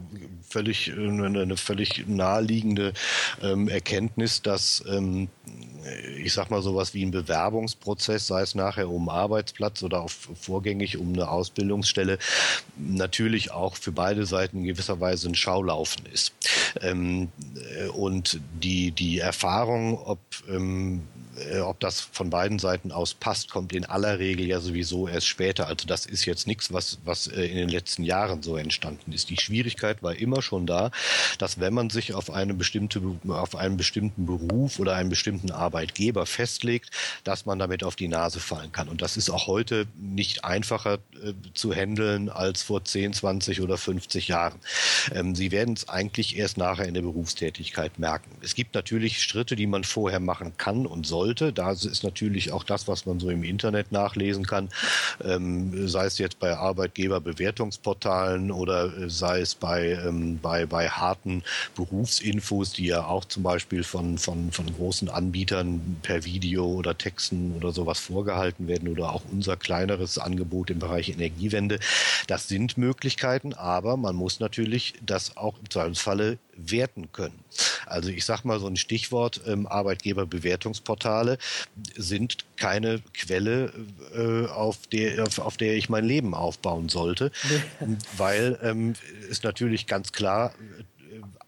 völlig 0.49 0.89
äh, 0.89 0.93
eine, 0.93 1.43
eine 1.43 1.57
völlig 1.57 2.07
naheliegende 2.07 2.93
ähm, 3.43 3.69
Erkenntnis, 3.69 4.43
dass 4.43 4.83
ähm, 4.89 5.29
ich 6.19 6.33
sag 6.33 6.51
mal 6.51 6.63
sowas 6.63 6.95
wie 6.95 7.05
ein 7.05 7.11
Bewerbungsprozess, 7.11 8.27
sei 8.27 8.43
es 8.43 8.55
nachher 8.55 8.89
um 8.89 9.09
Arbeitsplatz 9.09 9.83
oder 9.83 10.03
auch 10.03 10.11
vorgängig 10.11 10.99
um 10.99 11.13
eine 11.13 11.29
Ausbildungsstelle, 11.29 12.19
natürlich 12.77 13.51
auch 13.51 13.77
für 13.77 13.93
beide 13.93 14.27
Seiten 14.27 14.59
in 14.59 14.65
gewisser 14.65 15.01
Weise 15.01 15.29
ein 15.29 15.35
Schaulaufen 15.35 16.07
ist. 16.13 16.33
Ähm, 16.83 17.29
äh, 17.77 17.89
und 17.89 18.41
die, 18.63 18.91
die 18.91 19.19
Erfahrung, 19.19 19.99
ob 19.99 20.19
ähm, 20.49 21.03
äh, 21.41 21.61
ob 21.61 21.81
das 21.81 22.01
von 22.01 22.31
beiden 22.31 22.59
Seiten 22.59 22.93
aus 22.93 23.15
passt, 23.15 23.51
kommt 23.51 23.73
in 23.73 23.85
aller 23.85 24.19
Regel 24.19 24.47
ja 24.47 24.61
sowieso 24.61 25.09
erst 25.09 25.27
später. 25.27 25.67
Also 25.67 25.87
das 25.87 26.07
ist 26.07 26.25
jetzt 26.25 26.47
nichts, 26.47 26.73
was, 26.73 26.99
was 27.05 27.27
äh, 27.27 27.45
in 27.45 27.57
den 27.57 27.69
letzten 27.69 28.03
Jahren 28.03 28.43
so 28.43 28.57
entstanden 28.57 29.13
ist. 29.13 29.31
Die 29.31 29.41
Schwierigkeit 29.41 30.03
war 30.03 30.15
immer 30.15 30.43
schon 30.43 30.67
da, 30.67 30.91
dass 31.39 31.61
wenn 31.61 31.75
man 31.75 31.91
sich 31.91 32.15
auf 32.15 32.31
eine 32.31 32.55
bestimmte, 32.55 33.01
auf 33.29 33.57
einen 33.57 33.77
bestimmten 33.77 34.27
Beruf 34.27 34.79
oder 34.79 34.95
einen 34.95 35.09
bestimmten 35.09 35.51
Arbeitgeber 35.51 36.27
festlegt, 36.27 36.91
dass 37.25 37.47
man 37.47 37.59
damit 37.59 37.85
auf 37.85 37.97
die 37.97 38.09
Nase 38.09 38.41
fallen 38.41 38.73
kann. 38.73 38.89
Und 38.89 39.03
das 39.03 39.17
ist 39.17 39.31
auch 39.31 39.47
heute 39.47 39.87
nicht 39.97 40.45
einfacher 40.45 40.99
äh, 41.23 41.33
zu 41.55 41.73
handeln 41.73 42.29
als 42.29 42.63
vor 42.63 42.85
10, 42.85 43.15
20 43.15 43.61
oder 43.61 43.79
50 43.79 44.29
Jahren. 44.29 44.59
Ähm, 45.13 45.35
Sie 45.35 45.51
werden 45.51 45.75
es 45.75 45.89
eigentlich 45.89 46.37
erst 46.37 46.59
nachher 46.59 46.87
in 46.87 46.95
der 46.95 47.03
Berufstätigkeit 47.03 47.99
merken. 47.99 48.31
Es 48.43 48.55
gibt 48.55 48.75
natürlich 48.75 49.23
Schritte, 49.23 49.57
die 49.57 49.67
man 49.67 49.85
vorher 49.85 50.21
machen 50.21 50.57
kann 50.57 50.87
und 50.87 51.07
soll 51.07 51.30
sollte. 51.31 51.53
Da 51.53 51.73
ist 51.73 52.03
natürlich 52.03 52.53
auch 52.53 52.65
das, 52.65 52.89
was 52.89 53.07
man 53.07 53.21
so 53.21 53.31
im 53.31 53.45
Internet 53.45 53.93
nachlesen 53.93 54.47
kann, 54.47 54.69
ähm, 55.25 55.89
sei 55.89 56.07
es 56.07 56.19
jetzt 56.19 56.39
bei 56.39 56.57
Arbeitgeberbewertungsportalen 56.57 58.51
oder 58.51 58.97
äh, 58.97 59.11
sei 59.11 59.41
es 59.41 59.55
bei, 59.55 59.93
ähm, 60.05 60.39
bei, 60.41 60.67
bei 60.67 60.89
harten 60.89 61.43
Berufsinfos, 61.77 62.73
die 62.73 62.87
ja 62.87 63.05
auch 63.05 63.25
zum 63.25 63.43
Beispiel 63.43 63.85
von, 63.85 64.19
von, 64.19 64.51
von 64.51 64.75
großen 64.75 65.09
Anbietern 65.09 65.99
per 66.03 66.25
Video 66.25 66.67
oder 66.67 66.97
Texten 66.97 67.55
oder 67.57 67.73
sowas 67.73 68.01
vorgehalten 68.01 68.67
werden 68.67 68.89
oder 68.89 69.13
auch 69.13 69.23
unser 69.31 69.57
kleineres 69.57 70.19
Angebot 70.19 70.71
im 70.71 70.79
Bereich 70.79 71.09
Energiewende. 71.11 71.79
Das 72.27 72.49
sind 72.49 72.77
Möglichkeiten, 72.77 73.55
aber 73.55 73.97
man 73.97 74.17
muss 74.17 74.41
natürlich 74.41 74.95
das 75.05 75.37
auch 75.37 75.59
im 75.59 75.71
Zweifelsfalle 75.71 76.39
werten 76.67 77.13
können. 77.13 77.45
Also 77.87 78.11
ich 78.11 78.25
sage 78.25 78.47
mal 78.47 78.61
so 78.61 78.67
ein 78.67 78.77
Stichwort, 78.77 79.41
ähm, 79.47 79.67
Arbeitgeberbewertungsportale 79.67 81.39
sind 81.97 82.45
keine 82.57 83.01
Quelle, 83.15 83.73
äh, 84.15 84.47
auf, 84.47 84.87
der, 84.87 85.25
auf, 85.25 85.39
auf, 85.39 85.57
der 85.57 85.77
ich 85.77 85.89
mein 85.89 86.05
Leben 86.05 86.35
aufbauen 86.35 86.89
sollte, 86.89 87.33
weil 88.17 88.59
ähm, 88.63 88.95
es 89.31 89.43
natürlich 89.43 89.87
ganz 89.87 90.13
klar 90.13 90.55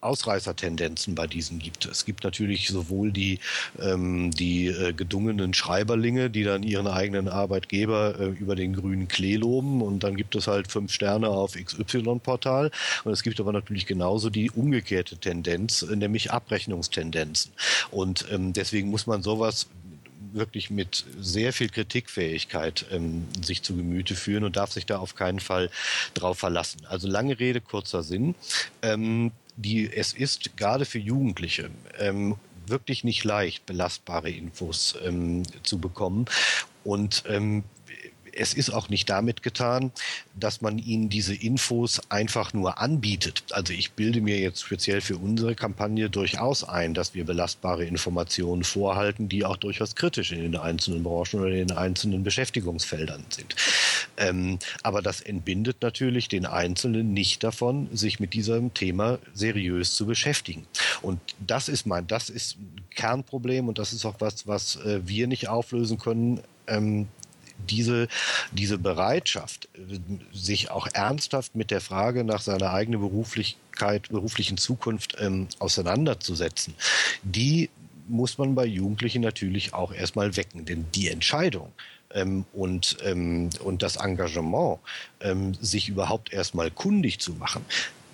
Ausreißertendenzen 0.02 1.14
bei 1.14 1.26
diesen 1.26 1.59
gibt. 1.59 1.87
Es 1.87 2.04
gibt 2.04 2.25
natürlich 2.25 2.68
sowohl 2.68 3.12
die, 3.12 3.38
ähm, 3.80 4.30
die 4.30 4.66
äh, 4.66 4.92
gedungenen 4.92 5.54
Schreiberlinge, 5.54 6.28
die 6.28 6.44
dann 6.44 6.62
ihren 6.62 6.87
eigenen 6.87 7.28
Arbeitgeber 7.28 8.18
äh, 8.18 8.26
über 8.26 8.56
den 8.56 8.75
grünen 8.75 9.09
Klee 9.09 9.37
loben 9.37 9.80
und 9.80 10.02
dann 10.04 10.16
gibt 10.16 10.35
es 10.35 10.47
halt 10.47 10.71
fünf 10.71 10.92
Sterne 10.92 11.28
auf 11.28 11.54
XY-Portal 11.54 12.71
und 13.04 13.12
es 13.12 13.23
gibt 13.23 13.40
aber 13.40 13.52
natürlich 13.52 13.87
genauso 13.87 14.30
die 14.30 14.50
umgekehrte 14.50 15.16
Tendenz, 15.16 15.82
äh, 15.82 15.97
nämlich 15.97 16.32
Abrechnungstendenzen. 16.32 17.52
Und 17.90 18.26
ähm, 18.30 18.52
deswegen 18.52 18.90
muss 18.90 19.06
man 19.06 19.23
sowas 19.23 19.68
wirklich 20.32 20.71
mit 20.71 21.04
sehr 21.21 21.52
viel 21.52 21.68
Kritikfähigkeit 21.68 22.87
ähm, 22.90 23.26
sich 23.44 23.62
zu 23.62 23.76
Gemüte 23.76 24.14
führen 24.14 24.44
und 24.44 24.56
darf 24.56 24.73
sich 24.73 24.87
da 24.87 24.99
auf 24.99 25.14
keinen 25.14 25.40
Fall 25.40 25.71
drauf 26.14 26.38
verlassen. 26.38 26.82
Also 26.88 27.09
lange 27.09 27.38
Rede, 27.38 27.61
kurzer 27.61 28.02
Sinn. 28.02 28.35
Ähm, 28.82 29.32
die, 29.56 29.92
es 29.92 30.12
ist 30.12 30.56
gerade 30.56 30.85
für 30.85 30.99
Jugendliche 30.99 31.71
ähm, 31.99 32.37
wirklich 32.66 33.04
nicht 33.04 33.25
leicht, 33.25 33.66
belastbare 33.66 34.30
Infos 34.30 34.97
ähm, 35.04 35.42
zu 35.62 35.78
bekommen. 35.78 36.26
Und 36.85 37.25
ähm, 37.28 37.64
es 38.35 38.54
ist 38.54 38.71
auch 38.71 38.88
nicht 38.88 39.11
damit 39.11 39.42
getan, 39.42 39.92
dass 40.35 40.61
man 40.61 40.78
ihnen 40.78 41.09
diese 41.09 41.35
Infos 41.35 42.00
einfach 42.09 42.52
nur 42.52 42.80
anbietet. 42.80 43.44
Also 43.50 43.73
ich 43.73 43.92
bilde 43.92 44.21
mir 44.21 44.38
jetzt 44.38 44.62
speziell 44.62 45.00
für 45.00 45.16
unsere 45.16 45.54
Kampagne 45.54 46.09
durchaus 46.09 46.64
ein, 46.64 46.94
dass 46.94 47.14
wir 47.14 47.25
belastbare 47.25 47.85
Informationen 47.85 48.64
vorhalten, 48.64 49.28
die 49.28 49.44
auch 49.44 49.56
durchaus 49.56 49.94
kritisch 49.94 50.32
in 50.32 50.40
den 50.40 50.56
einzelnen 50.56 51.02
Branchen 51.02 51.40
oder 51.40 51.50
in 51.50 51.68
den 51.68 51.76
einzelnen 51.76 52.23
Beschäftigungsfeldern 52.23 53.25
sind. 53.28 53.54
Ähm, 54.23 54.59
aber 54.83 55.02
das 55.02 55.21
entbindet 55.21 55.79
natürlich 55.83 56.29
den 56.29 56.47
Einzelnen 56.47 57.12
nicht 57.12 57.43
davon, 57.43 57.88
sich 57.93 58.21
mit 58.21 58.35
diesem 58.35 58.73
Thema 58.73 59.19
seriös 59.35 59.95
zu 59.97 60.07
beschäftigen. 60.07 60.67
Und 61.02 61.21
das 61.45 61.69
ist 61.69 61.87
mein, 61.87 62.07
das 62.07 62.31
ist 62.31 62.57
ein 62.57 62.81
Kernproblem 62.95 63.69
und 63.69 63.79
das 63.79 63.93
ist 63.93 64.05
auch 64.05 64.17
was, 64.21 64.47
was 64.47 64.76
äh, 64.76 65.00
wir 65.05 65.26
nicht 65.26 65.49
auflösen 65.49 65.99
können. 65.99 66.41
Ähm, 66.69 67.09
diese, 67.69 68.09
diese 68.50 68.79
Bereitschaft, 68.79 69.69
sich 70.33 70.71
auch 70.71 70.88
ernsthaft 70.93 71.55
mit 71.55 71.71
der 71.71 71.81
Frage 71.81 72.25
nach 72.25 72.41
seiner 72.41 72.73
eigenen 72.73 73.00
Beruflichkeit, 73.00 74.09
beruflichen 74.09 74.57
Zukunft 74.57 75.17
ähm, 75.21 75.47
auseinanderzusetzen, 75.61 76.75
die 77.23 77.71
muss 78.09 78.37
man 78.37 78.57
bei 78.57 78.67
Jugendlichen 78.67 79.23
natürlich 79.23 79.75
auch 79.75 79.93
erstmal 79.93 80.37
wecken. 80.37 80.64
Denn 80.64 80.87
die 80.95 81.09
Entscheidung 81.09 81.73
ähm, 82.14 82.45
und, 82.52 82.97
ähm, 83.04 83.50
und 83.62 83.83
das 83.83 83.97
Engagement, 83.97 84.78
ähm, 85.21 85.54
sich 85.54 85.88
überhaupt 85.88 86.33
erstmal 86.33 86.71
kundig 86.71 87.21
zu 87.21 87.33
machen, 87.35 87.64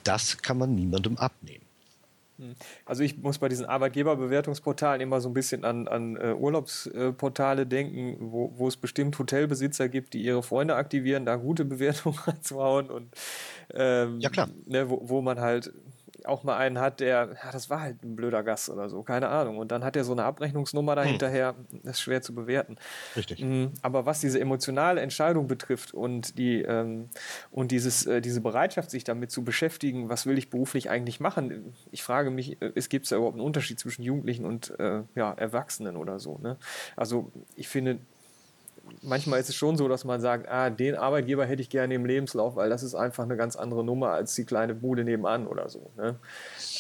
das 0.05 0.39
kann 0.39 0.59
man 0.59 0.75
niemandem 0.75 1.19
abnehmen. 1.19 1.65
Hm. 2.39 2.55
Also 2.85 3.03
ich 3.03 3.19
muss 3.19 3.39
bei 3.39 3.49
diesen 3.49 3.67
Arbeitgeberbewertungsportalen 3.67 5.01
immer 5.01 5.21
so 5.21 5.29
ein 5.29 5.35
bisschen 5.35 5.65
an, 5.65 5.89
an 5.89 6.17
uh, 6.17 6.35
Urlaubsportale 6.37 7.67
denken, 7.67 8.17
wo, 8.21 8.53
wo 8.57 8.69
es 8.69 8.77
bestimmt 8.77 9.19
Hotelbesitzer 9.19 9.89
gibt, 9.89 10.15
die 10.15 10.23
ihre 10.23 10.43
Freunde 10.43 10.77
aktivieren, 10.77 11.27
da 11.27 11.37
gute 11.37 11.65
Bewertungen 11.65 12.17
reinzuhauen 12.19 12.91
und 12.91 13.09
ähm, 13.75 14.21
ja, 14.21 14.31
klar. 14.31 14.49
Ne, 14.67 14.89
wo, 14.89 15.01
wo 15.03 15.21
man 15.21 15.41
halt 15.41 15.73
auch 16.29 16.45
mal 16.45 16.57
einen 16.57 16.79
hat, 16.79 17.01
der, 17.01 17.37
ja, 17.43 17.51
das 17.53 17.71
war 17.71 17.81
halt 17.81 18.03
ein 18.03 18.17
blöder 18.17 18.43
Gast 18.43 18.69
oder 18.69 18.89
so, 18.89 19.03
keine 19.03 19.29
Ahnung. 19.29 19.59
Und 19.59 19.73
dann 19.73 19.85
hat 19.85 19.97
er 19.97 20.05
so 20.05 20.13
eine 20.13 20.25
Abrechnungsnummer 20.25 20.95
dahinterher, 20.95 21.55
hm. 21.71 21.81
das 21.83 21.97
ist 21.97 22.01
schwer 22.01 22.23
zu 22.23 22.35
bewerten. 22.35 22.77
Richtig. 23.17 23.43
Mhm. 23.43 23.73
Aber 23.83 24.07
was 24.07 24.21
diese 24.21 24.41
emotionale 24.41 25.01
Entscheidung 25.01 25.47
betrifft 25.47 25.95
und 25.95 26.39
die 26.39 26.63
ähm, 26.63 27.09
und 27.51 27.71
dieses, 27.71 28.07
äh, 28.07 28.21
diese 28.21 28.41
Bereitschaft, 28.41 28.91
sich 28.91 29.05
damit 29.05 29.31
zu 29.31 29.45
beschäftigen, 29.45 30.09
was 30.09 30.27
will 30.27 30.39
ich 30.39 30.51
beruflich 30.51 30.91
eigentlich 30.91 31.21
machen? 31.21 31.75
Ich 31.91 32.03
frage 32.03 32.31
mich, 32.31 32.61
äh, 32.63 32.73
es 32.75 32.89
gibt 32.89 33.11
da 33.11 33.17
überhaupt 33.17 33.37
einen 33.37 33.45
Unterschied 33.45 33.79
zwischen 33.79 34.03
Jugendlichen 34.03 34.45
und 34.45 34.79
äh, 34.79 35.03
ja, 35.15 35.33
Erwachsenen 35.33 35.97
oder 35.97 36.19
so. 36.19 36.39
Ne? 36.39 36.57
Also 36.97 37.33
ich 37.57 37.69
finde, 37.69 37.99
manchmal 39.03 39.41
ist 39.41 39.49
es 39.49 39.55
schon 39.55 39.77
so, 39.77 39.89
dass 39.89 40.05
man 40.05 40.21
sagt, 40.21 40.49
ah, 40.49 40.71
den 40.71 40.95
Arbeitgeber 40.95 41.47
hätte 41.47 41.63
ich 41.63 41.71
gerne 41.71 41.95
im 41.95 42.05
Lebenslauf, 42.05 42.57
weil 42.57 42.71
das 42.71 42.83
ist 42.83 42.95
einfach 42.95 43.25
eine 43.25 43.37
ganz 43.37 43.57
andere 43.57 43.85
Nummer 43.85 44.11
als 44.11 44.35
die 44.35 44.45
kleine 44.45 44.75
Bude 44.75 45.05
nebenan 45.05 45.47
oder 45.47 45.69
so. 45.69 45.91
Ne? 45.97 46.17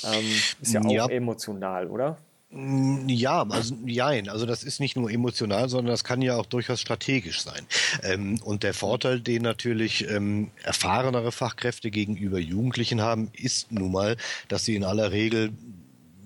Ähm, 0.05 0.25
ist 0.61 0.73
ja 0.73 0.81
auch 0.81 0.91
ja. 0.91 1.07
emotional, 1.09 1.88
oder? 1.88 2.19
Mm, 2.50 3.09
ja, 3.09 3.45
also 3.50 3.77
nein, 3.85 4.31
also 4.31 4.47
das 4.47 4.62
ist 4.62 4.81
nicht 4.81 4.97
nur 4.97 5.11
emotional, 5.11 5.69
sondern 5.69 5.93
das 5.93 6.03
kann 6.03 6.23
ja 6.23 6.37
auch 6.37 6.47
durchaus 6.47 6.81
strategisch 6.81 7.43
sein. 7.43 7.67
Ähm, 8.03 8.41
und 8.43 8.62
der 8.62 8.73
Vorteil, 8.73 9.21
den 9.21 9.43
natürlich 9.43 10.09
ähm, 10.09 10.50
erfahrenere 10.62 11.31
Fachkräfte 11.31 11.91
gegenüber 11.91 12.38
Jugendlichen 12.38 13.03
haben, 13.03 13.31
ist 13.35 13.71
nun 13.71 13.93
mal, 13.93 14.17
dass 14.49 14.65
sie 14.65 14.77
in 14.77 14.85
aller 14.85 15.12
Regel 15.12 15.53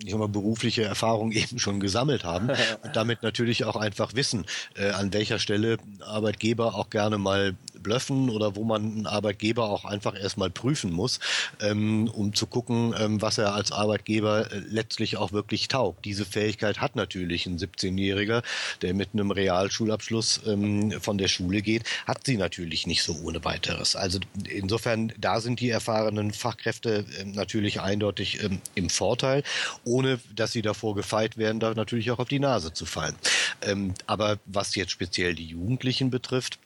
ich 0.04 0.10
sag 0.10 0.18
mal, 0.18 0.28
berufliche 0.28 0.84
Erfahrung 0.84 1.32
eben 1.32 1.58
schon 1.58 1.80
gesammelt 1.80 2.24
haben 2.24 2.50
und 2.82 2.96
damit 2.96 3.22
natürlich 3.22 3.64
auch 3.64 3.76
einfach 3.76 4.14
wissen, 4.14 4.44
äh, 4.74 4.90
an 4.90 5.12
welcher 5.12 5.38
Stelle 5.38 5.78
Arbeitgeber 6.00 6.74
auch 6.74 6.90
gerne 6.90 7.18
mal 7.18 7.54
blöffen 7.82 8.30
oder 8.30 8.56
wo 8.56 8.64
man 8.64 8.82
einen 8.82 9.06
Arbeitgeber 9.06 9.68
auch 9.68 9.84
einfach 9.84 10.18
erstmal 10.18 10.50
prüfen 10.50 10.92
muss, 10.92 11.20
ähm, 11.60 12.08
um 12.08 12.34
zu 12.34 12.46
gucken, 12.46 12.94
ähm, 12.98 13.20
was 13.20 13.38
er 13.38 13.54
als 13.54 13.72
Arbeitgeber 13.72 14.50
äh, 14.52 14.58
letztlich 14.68 15.16
auch 15.16 15.32
wirklich 15.32 15.68
taugt. 15.68 16.04
Diese 16.04 16.24
Fähigkeit 16.24 16.80
hat 16.80 16.96
natürlich 16.96 17.46
ein 17.46 17.58
17-Jähriger, 17.58 18.42
der 18.82 18.94
mit 18.94 19.10
einem 19.12 19.30
Realschulabschluss 19.30 20.40
ähm, 20.46 20.92
von 21.00 21.18
der 21.18 21.28
Schule 21.28 21.62
geht, 21.62 21.84
hat 22.06 22.24
sie 22.26 22.36
natürlich 22.36 22.86
nicht 22.86 23.02
so 23.02 23.16
ohne 23.22 23.44
weiteres. 23.44 23.96
Also 23.96 24.18
insofern, 24.48 25.12
da 25.18 25.40
sind 25.40 25.60
die 25.60 25.70
erfahrenen 25.70 26.32
Fachkräfte 26.32 27.04
ähm, 27.18 27.32
natürlich 27.32 27.80
eindeutig 27.80 28.42
ähm, 28.42 28.60
im 28.74 28.90
Vorteil, 28.90 29.42
ohne 29.84 30.20
dass 30.34 30.52
sie 30.52 30.62
davor 30.62 30.94
gefeit 30.94 31.36
werden, 31.36 31.60
da 31.60 31.74
natürlich 31.74 32.10
auch 32.10 32.18
auf 32.18 32.28
die 32.28 32.40
Nase 32.40 32.72
zu 32.72 32.86
fallen. 32.86 33.16
Ähm, 33.62 33.94
aber 34.06 34.38
was 34.46 34.74
jetzt 34.74 34.92
speziell 34.92 35.34
die 35.34 35.46
Jugendlichen 35.46 36.10
betrifft, 36.10 36.58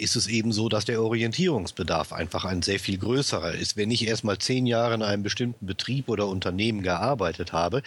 ist 0.00 0.16
es 0.16 0.26
eben 0.26 0.52
so, 0.52 0.68
dass 0.68 0.84
der 0.84 1.02
Orientierungsbedarf 1.02 2.12
einfach 2.12 2.44
ein 2.44 2.62
sehr 2.62 2.80
viel 2.80 2.98
größerer 2.98 3.54
ist. 3.54 3.76
Wenn 3.76 3.90
ich 3.90 4.06
erst 4.06 4.24
mal 4.24 4.38
zehn 4.38 4.66
Jahre 4.66 4.94
in 4.94 5.02
einem 5.02 5.22
bestimmten 5.22 5.66
Betrieb 5.66 6.08
oder 6.08 6.26
Unternehmen 6.26 6.82
gearbeitet 6.82 7.52
habe, 7.52 7.82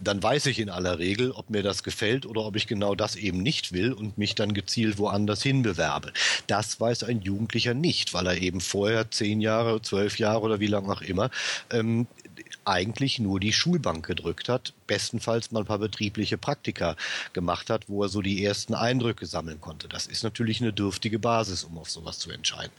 dann 0.00 0.22
weiß 0.22 0.46
ich 0.46 0.58
in 0.58 0.70
aller 0.70 0.98
Regel, 0.98 1.30
ob 1.32 1.50
mir 1.50 1.62
das 1.62 1.82
gefällt 1.82 2.26
oder 2.26 2.44
ob 2.44 2.56
ich 2.56 2.66
genau 2.66 2.94
das 2.94 3.16
eben 3.16 3.42
nicht 3.42 3.72
will 3.72 3.92
und 3.92 4.18
mich 4.18 4.34
dann 4.34 4.52
gezielt 4.52 4.98
woanders 4.98 5.42
hinbewerbe. 5.42 6.12
Das 6.46 6.78
weiß 6.78 7.04
ein 7.04 7.22
Jugendlicher 7.22 7.74
nicht, 7.74 8.12
weil 8.12 8.26
er 8.26 8.40
eben 8.40 8.60
vorher 8.60 9.10
zehn 9.10 9.40
Jahre, 9.40 9.80
zwölf 9.82 10.18
Jahre 10.18 10.40
oder 10.40 10.60
wie 10.60 10.66
lange 10.66 10.92
auch 10.92 11.02
immer 11.02 11.30
ähm, 11.70 12.06
eigentlich 12.64 13.18
nur 13.18 13.40
die 13.40 13.52
Schulbank 13.52 14.06
gedrückt 14.06 14.48
hat, 14.48 14.72
bestenfalls 14.86 15.50
mal 15.50 15.60
ein 15.60 15.66
paar 15.66 15.78
betriebliche 15.78 16.38
Praktika 16.38 16.96
gemacht 17.32 17.70
hat, 17.70 17.88
wo 17.88 18.02
er 18.02 18.08
so 18.08 18.22
die 18.22 18.44
ersten 18.44 18.74
Eindrücke 18.74 19.26
sammeln 19.26 19.60
konnte. 19.60 19.88
Das 19.88 20.06
ist 20.06 20.24
natürlich 20.24 20.60
eine 20.60 20.72
dürftige 20.72 21.18
Basis, 21.18 21.64
um 21.64 21.78
auf 21.78 21.90
sowas 21.90 22.18
zu 22.18 22.30
entscheiden. 22.30 22.72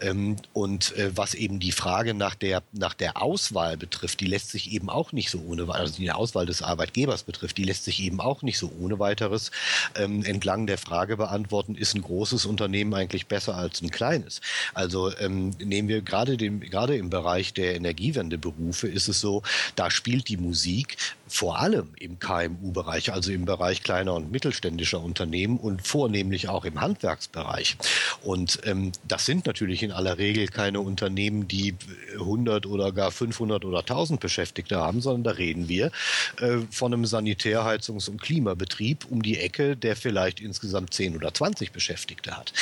Ähm, 0.00 0.36
und 0.52 0.96
äh, 0.96 1.10
was 1.14 1.34
eben 1.34 1.60
die 1.60 1.72
Frage 1.72 2.14
nach 2.14 2.34
der, 2.34 2.62
nach 2.72 2.94
der 2.94 3.20
Auswahl 3.22 3.76
betrifft, 3.76 4.20
die 4.20 4.26
lässt 4.26 4.50
sich 4.50 4.72
eben 4.72 4.88
auch 4.88 5.12
nicht 5.12 5.30
so 5.30 5.42
ohne, 5.46 5.72
also 5.72 5.96
die 5.96 6.10
Auswahl 6.10 6.46
des 6.46 6.62
Arbeitgebers 6.62 7.22
betrifft, 7.24 7.58
die 7.58 7.64
lässt 7.64 7.84
sich 7.84 8.02
eben 8.02 8.20
auch 8.20 8.42
nicht 8.42 8.58
so 8.58 8.72
ohne 8.80 8.98
weiteres 8.98 9.50
ähm, 9.96 10.24
entlang 10.24 10.66
der 10.66 10.78
Frage 10.78 11.16
beantworten, 11.16 11.74
ist 11.74 11.94
ein 11.94 12.02
großes 12.02 12.46
Unternehmen 12.46 12.94
eigentlich 12.94 13.26
besser 13.26 13.56
als 13.56 13.82
ein 13.82 13.90
kleines? 13.90 14.40
Also 14.74 15.16
ähm, 15.18 15.50
nehmen 15.58 15.88
wir 15.88 16.02
gerade 16.02 16.36
den, 16.36 16.60
gerade 16.60 16.96
im 16.96 17.10
Bereich 17.10 17.52
der 17.54 17.74
Energiewendeberufe 17.74 18.88
ist 18.88 19.08
es 19.08 19.20
so, 19.20 19.42
da 19.76 19.90
spielt 19.90 20.28
die 20.28 20.36
Musik 20.36 20.96
vor 21.30 21.60
allem 21.60 21.90
im 21.98 22.18
KMU-Bereich, 22.18 23.12
also 23.12 23.30
im 23.30 23.44
Bereich 23.44 23.82
kleiner 23.82 24.14
und 24.14 24.32
mittelständischer 24.32 25.00
Unternehmen 25.00 25.58
und 25.58 25.86
vornehmlich 25.86 26.48
auch 26.48 26.64
im 26.64 26.80
Handwerksbereich. 26.80 27.76
Und 28.22 28.60
ähm, 28.64 28.92
das 29.06 29.26
sind 29.26 29.46
natürlich 29.46 29.82
in 29.82 29.92
aller 29.92 30.18
Regel 30.18 30.48
keine 30.48 30.80
Unternehmen, 30.80 31.46
die 31.46 31.76
100 32.14 32.66
oder 32.66 32.90
gar 32.92 33.12
500 33.12 33.64
oder 33.64 33.78
1000 33.78 34.20
Beschäftigte 34.20 34.76
haben, 34.76 35.00
sondern 35.00 35.22
da 35.22 35.30
reden 35.30 35.68
wir 35.68 35.92
äh, 36.40 36.58
von 36.70 36.92
einem 36.92 37.04
Sanitärheizungs- 37.04 38.10
und 38.10 38.20
Klimabetrieb 38.20 39.06
um 39.08 39.22
die 39.22 39.38
Ecke, 39.38 39.76
der 39.76 39.94
vielleicht 39.94 40.40
insgesamt 40.40 40.92
10 40.94 41.16
oder 41.16 41.32
20 41.32 41.70
Beschäftigte 41.70 42.36
hat. 42.36 42.52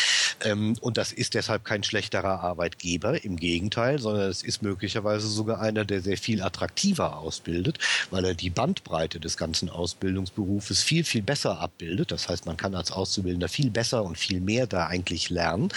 Ähm, 0.44 0.76
und 0.80 0.98
das 0.98 1.12
ist 1.12 1.34
deshalb 1.34 1.64
kein 1.64 1.82
schlechterer 1.82 2.40
Arbeitgeber, 2.40 3.24
im 3.24 3.36
Gegenteil, 3.36 3.98
sondern 3.98 4.28
es 4.28 4.42
ist 4.42 4.62
möglicherweise 4.62 5.26
sogar 5.26 5.60
einer, 5.60 5.84
der 5.84 6.02
sehr 6.02 6.18
viel 6.18 6.42
attraktiver 6.42 7.18
ausbildet, 7.18 7.78
weil 8.10 8.24
er 8.24 8.34
die 8.34 8.50
Bandbreite 8.58 9.20
des 9.20 9.36
ganzen 9.36 9.70
Ausbildungsberufes 9.70 10.82
viel, 10.82 11.04
viel 11.04 11.22
besser 11.22 11.60
abbildet. 11.60 12.10
Das 12.10 12.28
heißt, 12.28 12.44
man 12.44 12.56
kann 12.56 12.74
als 12.74 12.90
Auszubildender 12.90 13.48
viel 13.48 13.70
besser 13.70 14.02
und 14.02 14.18
viel 14.18 14.40
mehr 14.40 14.66
da 14.66 14.88
eigentlich 14.88 15.30
lernen, 15.30 15.68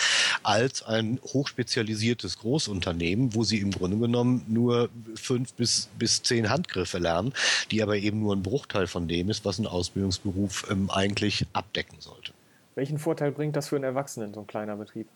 als 0.42 0.82
ein 0.82 1.20
hochspezialisiertes 1.24 2.40
Großunternehmen, 2.40 3.36
wo 3.36 3.44
sie 3.44 3.60
im 3.60 3.70
Grunde 3.70 3.98
genommen 3.98 4.44
nur 4.48 4.90
fünf 5.14 5.54
bis, 5.54 5.90
bis 6.00 6.24
zehn 6.24 6.50
Handgriffe 6.50 6.98
lernen, 6.98 7.34
die 7.70 7.84
aber 7.84 7.98
eben 7.98 8.20
nur 8.20 8.36
ein 8.36 8.42
Bruchteil 8.42 8.88
von 8.88 9.08
dem 9.08 9.30
ist, 9.30 9.46
was 9.46 9.60
ein 9.60 9.68
Ausbildungsberuf 9.68 10.66
ähm, 10.72 10.90
eigentlich 10.90 11.46
abdecken 11.54 11.98
sollte. 12.00 12.34
Welchen 12.74 12.98
Vorteil 12.98 13.32
bringt 13.32 13.56
das 13.56 13.68
für 13.68 13.76
einen 13.76 13.84
Erwachsenen, 13.84 14.34
so 14.34 14.40
ein 14.40 14.48
kleiner 14.48 14.76
Betrieb? 14.76 15.08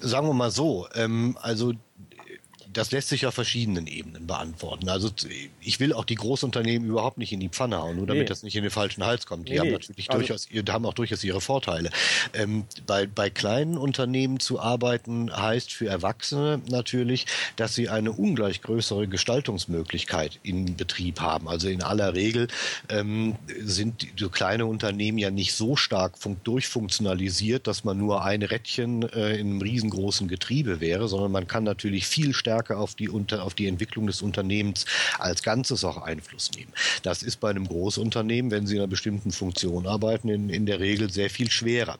Sagen 0.00 0.26
wir 0.26 0.32
mal 0.32 0.50
so, 0.50 0.88
ähm, 0.94 1.36
also 1.42 1.74
das 2.72 2.92
lässt 2.92 3.08
sich 3.08 3.26
auf 3.26 3.34
verschiedenen 3.34 3.86
Ebenen 3.86 4.26
beantworten. 4.26 4.88
Also 4.88 5.10
ich 5.60 5.80
will 5.80 5.92
auch 5.92 6.04
die 6.04 6.14
Großunternehmen 6.14 6.88
überhaupt 6.88 7.18
nicht 7.18 7.32
in 7.32 7.40
die 7.40 7.48
Pfanne 7.48 7.78
hauen, 7.78 7.96
nur 7.96 8.06
damit 8.06 8.22
nee. 8.22 8.28
das 8.28 8.42
nicht 8.42 8.54
in 8.56 8.62
den 8.62 8.70
falschen 8.70 9.04
Hals 9.04 9.26
kommt. 9.26 9.48
Die 9.48 9.52
nee, 9.52 9.58
haben 9.58 9.70
natürlich 9.70 10.10
also, 10.10 10.20
durchaus, 10.20 10.46
die 10.46 10.62
haben 10.70 10.86
auch 10.86 10.94
durchaus 10.94 11.24
ihre 11.24 11.40
Vorteile. 11.40 11.90
Ähm, 12.32 12.64
bei, 12.86 13.06
bei 13.06 13.30
kleinen 13.30 13.76
Unternehmen 13.76 14.38
zu 14.40 14.60
arbeiten 14.60 15.34
heißt 15.34 15.72
für 15.72 15.88
Erwachsene 15.88 16.60
natürlich, 16.68 17.26
dass 17.56 17.74
sie 17.74 17.88
eine 17.88 18.12
ungleich 18.12 18.62
größere 18.62 19.08
Gestaltungsmöglichkeit 19.08 20.38
im 20.42 20.76
Betrieb 20.76 21.20
haben. 21.20 21.48
Also 21.48 21.68
in 21.68 21.82
aller 21.82 22.14
Regel 22.14 22.48
ähm, 22.88 23.36
sind 23.58 24.06
so 24.16 24.28
kleine 24.28 24.66
Unternehmen 24.66 25.18
ja 25.18 25.30
nicht 25.30 25.54
so 25.54 25.76
stark 25.76 26.14
durchfunktionalisiert, 26.44 27.66
dass 27.66 27.84
man 27.84 27.98
nur 27.98 28.24
ein 28.24 28.42
Rädchen 28.42 29.02
äh, 29.02 29.36
in 29.36 29.48
einem 29.48 29.62
riesengroßen 29.62 30.28
Getriebe 30.28 30.80
wäre, 30.80 31.08
sondern 31.08 31.32
man 31.32 31.48
kann 31.48 31.64
natürlich 31.64 32.06
viel 32.06 32.32
stärker 32.32 32.59
stärker 32.60 32.78
auf 32.78 32.94
die, 32.94 33.08
unter, 33.08 33.42
auf 33.44 33.54
die 33.54 33.66
Entwicklung 33.66 34.06
des 34.06 34.22
Unternehmens 34.22 34.84
als 35.18 35.42
Ganzes 35.42 35.84
auch 35.84 36.02
Einfluss 36.02 36.50
nehmen. 36.54 36.72
Das 37.02 37.22
ist 37.22 37.40
bei 37.40 37.50
einem 37.50 37.66
Großunternehmen, 37.66 38.50
wenn 38.50 38.66
Sie 38.66 38.74
in 38.74 38.80
einer 38.80 38.88
bestimmten 38.88 39.32
Funktion 39.32 39.86
arbeiten, 39.86 40.28
in, 40.28 40.50
in 40.50 40.66
der 40.66 40.80
Regel 40.80 41.10
sehr 41.10 41.30
viel 41.30 41.50
schwerer. 41.50 41.98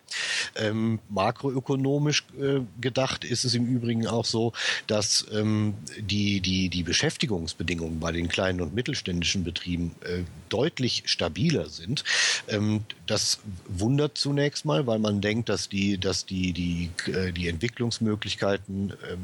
Ähm, 0.56 0.98
makroökonomisch 1.08 2.24
äh, 2.38 2.60
gedacht 2.80 3.24
ist 3.24 3.44
es 3.44 3.54
im 3.54 3.66
Übrigen 3.66 4.06
auch 4.06 4.24
so, 4.24 4.52
dass 4.86 5.26
ähm, 5.32 5.74
die, 5.98 6.40
die, 6.40 6.68
die 6.68 6.82
Beschäftigungsbedingungen 6.82 8.00
bei 8.00 8.12
den 8.12 8.28
kleinen 8.28 8.60
und 8.60 8.74
mittelständischen 8.74 9.44
Betrieben 9.44 9.94
äh, 10.02 10.22
deutlich 10.50 11.04
stabiler 11.06 11.68
sind. 11.68 12.04
Ähm, 12.48 12.84
das 13.06 13.40
wundert 13.66 14.18
zunächst 14.18 14.64
mal, 14.64 14.86
weil 14.86 14.98
man 14.98 15.20
denkt, 15.20 15.48
dass 15.48 15.68
die, 15.68 15.98
dass 15.98 16.26
die, 16.26 16.52
die, 16.52 16.90
äh, 17.10 17.32
die 17.32 17.48
Entwicklungsmöglichkeiten 17.48 18.92
ähm, 19.10 19.18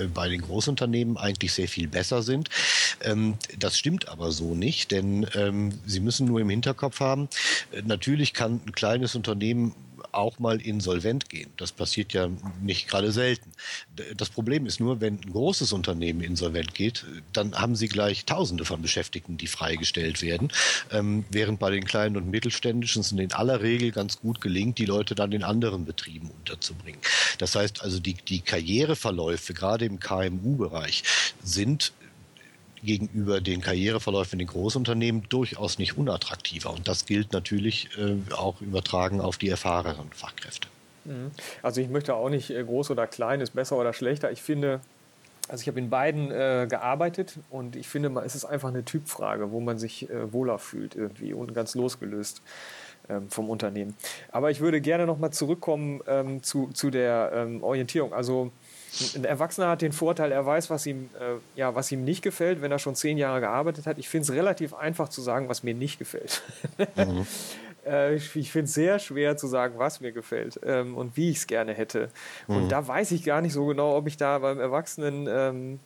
äh, 0.00 0.06
bei 0.06 0.28
den 0.28 0.42
Großunternehmen 0.48 1.16
eigentlich 1.16 1.52
sehr 1.52 1.68
viel 1.68 1.88
besser 1.88 2.22
sind. 2.22 2.48
Ähm, 3.02 3.34
das 3.58 3.78
stimmt 3.78 4.08
aber 4.08 4.32
so 4.32 4.54
nicht, 4.54 4.90
denn 4.90 5.26
ähm, 5.34 5.78
Sie 5.86 6.00
müssen 6.00 6.26
nur 6.26 6.40
im 6.40 6.50
Hinterkopf 6.50 7.00
haben, 7.00 7.28
äh, 7.72 7.82
natürlich 7.82 8.34
kann 8.34 8.60
ein 8.66 8.72
kleines 8.72 9.14
Unternehmen 9.14 9.74
auch 10.12 10.38
mal 10.38 10.60
insolvent 10.60 11.28
gehen. 11.28 11.50
Das 11.56 11.72
passiert 11.72 12.12
ja 12.12 12.28
nicht 12.62 12.88
gerade 12.88 13.12
selten. 13.12 13.50
Das 14.16 14.30
Problem 14.30 14.66
ist 14.66 14.80
nur, 14.80 15.00
wenn 15.00 15.14
ein 15.14 15.32
großes 15.32 15.72
Unternehmen 15.72 16.20
insolvent 16.20 16.74
geht, 16.74 17.04
dann 17.32 17.54
haben 17.54 17.74
sie 17.74 17.88
gleich 17.88 18.24
Tausende 18.24 18.64
von 18.64 18.82
Beschäftigten, 18.82 19.36
die 19.36 19.46
freigestellt 19.46 20.22
werden, 20.22 20.50
ähm, 20.92 21.24
während 21.30 21.58
bei 21.58 21.70
den 21.70 21.84
kleinen 21.84 22.16
und 22.16 22.30
mittelständischen 22.30 23.02
es 23.12 23.12
in 23.12 23.32
aller 23.32 23.62
Regel 23.62 23.90
ganz 23.90 24.20
gut 24.20 24.40
gelingt, 24.40 24.78
die 24.78 24.84
Leute 24.84 25.14
dann 25.14 25.32
in 25.32 25.42
anderen 25.42 25.84
Betrieben 25.84 26.30
unterzubringen. 26.30 27.00
Das 27.38 27.54
heißt 27.54 27.82
also, 27.82 28.00
die, 28.00 28.14
die 28.14 28.40
Karriereverläufe, 28.40 29.54
gerade 29.54 29.84
im 29.84 30.00
KMU-Bereich, 30.00 31.02
sind 31.42 31.92
gegenüber 32.82 33.40
den 33.40 33.60
Karriereverläufen 33.60 34.38
in 34.38 34.46
den 34.46 34.52
Großunternehmen 34.52 35.24
durchaus 35.28 35.78
nicht 35.78 35.96
unattraktiver. 35.96 36.72
Und 36.72 36.88
das 36.88 37.06
gilt 37.06 37.32
natürlich 37.32 37.88
äh, 37.98 38.16
auch 38.34 38.60
übertragen 38.60 39.20
auf 39.20 39.38
die 39.38 39.48
erfahrenen 39.48 40.10
Fachkräfte. 40.12 40.68
Mhm. 41.04 41.30
Also 41.62 41.80
ich 41.80 41.88
möchte 41.88 42.14
auch 42.14 42.28
nicht 42.28 42.50
äh, 42.50 42.62
groß 42.62 42.90
oder 42.90 43.06
klein, 43.06 43.40
ist 43.40 43.54
besser 43.54 43.76
oder 43.76 43.92
schlechter. 43.92 44.30
Ich 44.30 44.42
finde, 44.42 44.80
also 45.48 45.62
ich 45.62 45.68
habe 45.68 45.78
in 45.78 45.90
beiden 45.90 46.30
äh, 46.30 46.66
gearbeitet 46.68 47.38
und 47.50 47.76
ich 47.76 47.88
finde, 47.88 48.10
es 48.24 48.34
ist 48.34 48.44
einfach 48.44 48.68
eine 48.68 48.84
Typfrage, 48.84 49.50
wo 49.50 49.60
man 49.60 49.78
sich 49.78 50.08
äh, 50.10 50.32
wohler 50.32 50.58
fühlt 50.58 50.94
irgendwie 50.94 51.32
und 51.32 51.54
ganz 51.54 51.74
losgelöst 51.74 52.42
ähm, 53.08 53.30
vom 53.30 53.48
Unternehmen. 53.48 53.94
Aber 54.30 54.50
ich 54.50 54.60
würde 54.60 54.80
gerne 54.80 55.06
nochmal 55.06 55.32
zurückkommen 55.32 56.00
ähm, 56.06 56.42
zu, 56.42 56.68
zu 56.74 56.90
der 56.90 57.32
ähm, 57.34 57.62
Orientierung. 57.62 58.12
Also 58.12 58.52
ein 59.14 59.24
Erwachsener 59.24 59.68
hat 59.68 59.82
den 59.82 59.92
Vorteil, 59.92 60.32
er 60.32 60.44
weiß, 60.44 60.70
was 60.70 60.86
ihm, 60.86 61.10
äh, 61.18 61.58
ja, 61.58 61.74
was 61.74 61.92
ihm 61.92 62.04
nicht 62.04 62.22
gefällt, 62.22 62.62
wenn 62.62 62.72
er 62.72 62.78
schon 62.78 62.94
zehn 62.94 63.18
Jahre 63.18 63.40
gearbeitet 63.40 63.86
hat. 63.86 63.98
Ich 63.98 64.08
finde 64.08 64.24
es 64.24 64.32
relativ 64.32 64.74
einfach 64.74 65.08
zu 65.08 65.20
sagen, 65.20 65.48
was 65.48 65.62
mir 65.62 65.74
nicht 65.74 65.98
gefällt. 65.98 66.42
Mhm. 66.96 67.26
äh, 67.86 68.14
ich, 68.14 68.50
finde 68.50 68.64
es 68.64 68.74
sehr 68.74 68.98
schwer 68.98 69.36
zu 69.36 69.46
sagen, 69.46 69.74
was 69.78 70.00
mir 70.00 70.12
gefällt 70.12 70.58
ähm, 70.64 70.96
und 70.96 71.16
wie 71.16 71.30
ich 71.30 71.38
es 71.38 71.46
gerne 71.46 71.72
hätte. 71.72 72.08
Mhm. 72.46 72.56
Und 72.56 72.68
da 72.72 72.86
weiß 72.86 73.12
ich 73.12 73.24
gar 73.24 73.40
nicht 73.40 73.52
so 73.52 73.66
genau, 73.66 73.96
ob 73.96 74.06
ich 74.06 74.16
da 74.16 74.38
beim 74.38 74.58
Erwachsenen, 74.58 75.28
ähm, 75.30 75.80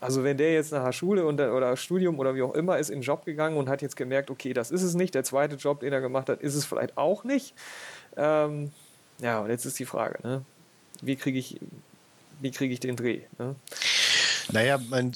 also 0.00 0.22
wenn 0.22 0.36
der 0.36 0.52
jetzt 0.52 0.72
nach 0.72 0.84
der 0.84 0.92
Schule 0.92 1.26
und, 1.26 1.40
oder 1.40 1.76
Studium 1.76 2.18
oder 2.18 2.34
wie 2.34 2.42
auch 2.42 2.54
immer 2.54 2.78
ist 2.78 2.90
in 2.90 2.98
den 2.98 3.02
Job 3.02 3.24
gegangen 3.24 3.56
und 3.56 3.68
hat 3.68 3.82
jetzt 3.82 3.96
gemerkt, 3.96 4.30
okay, 4.30 4.52
das 4.52 4.70
ist 4.70 4.82
es 4.82 4.94
nicht, 4.94 5.14
der 5.14 5.24
zweite 5.24 5.56
Job, 5.56 5.80
den 5.80 5.92
er 5.92 6.00
gemacht 6.00 6.28
hat, 6.28 6.40
ist 6.40 6.54
es 6.54 6.64
vielleicht 6.64 6.96
auch 6.96 7.24
nicht. 7.24 7.54
Ähm, 8.16 8.70
ja, 9.18 9.40
und 9.40 9.50
jetzt 9.50 9.64
ist 9.64 9.78
die 9.78 9.86
Frage, 9.86 10.18
ne? 10.22 10.44
wie 11.02 11.16
kriege 11.16 11.38
ich 11.38 11.58
wie 12.40 12.50
kriege 12.50 12.74
ich 12.74 12.80
den 12.80 12.96
Dreh? 12.96 13.20
Ne? 13.38 13.54
Naja, 14.52 14.78
mein, 14.88 15.12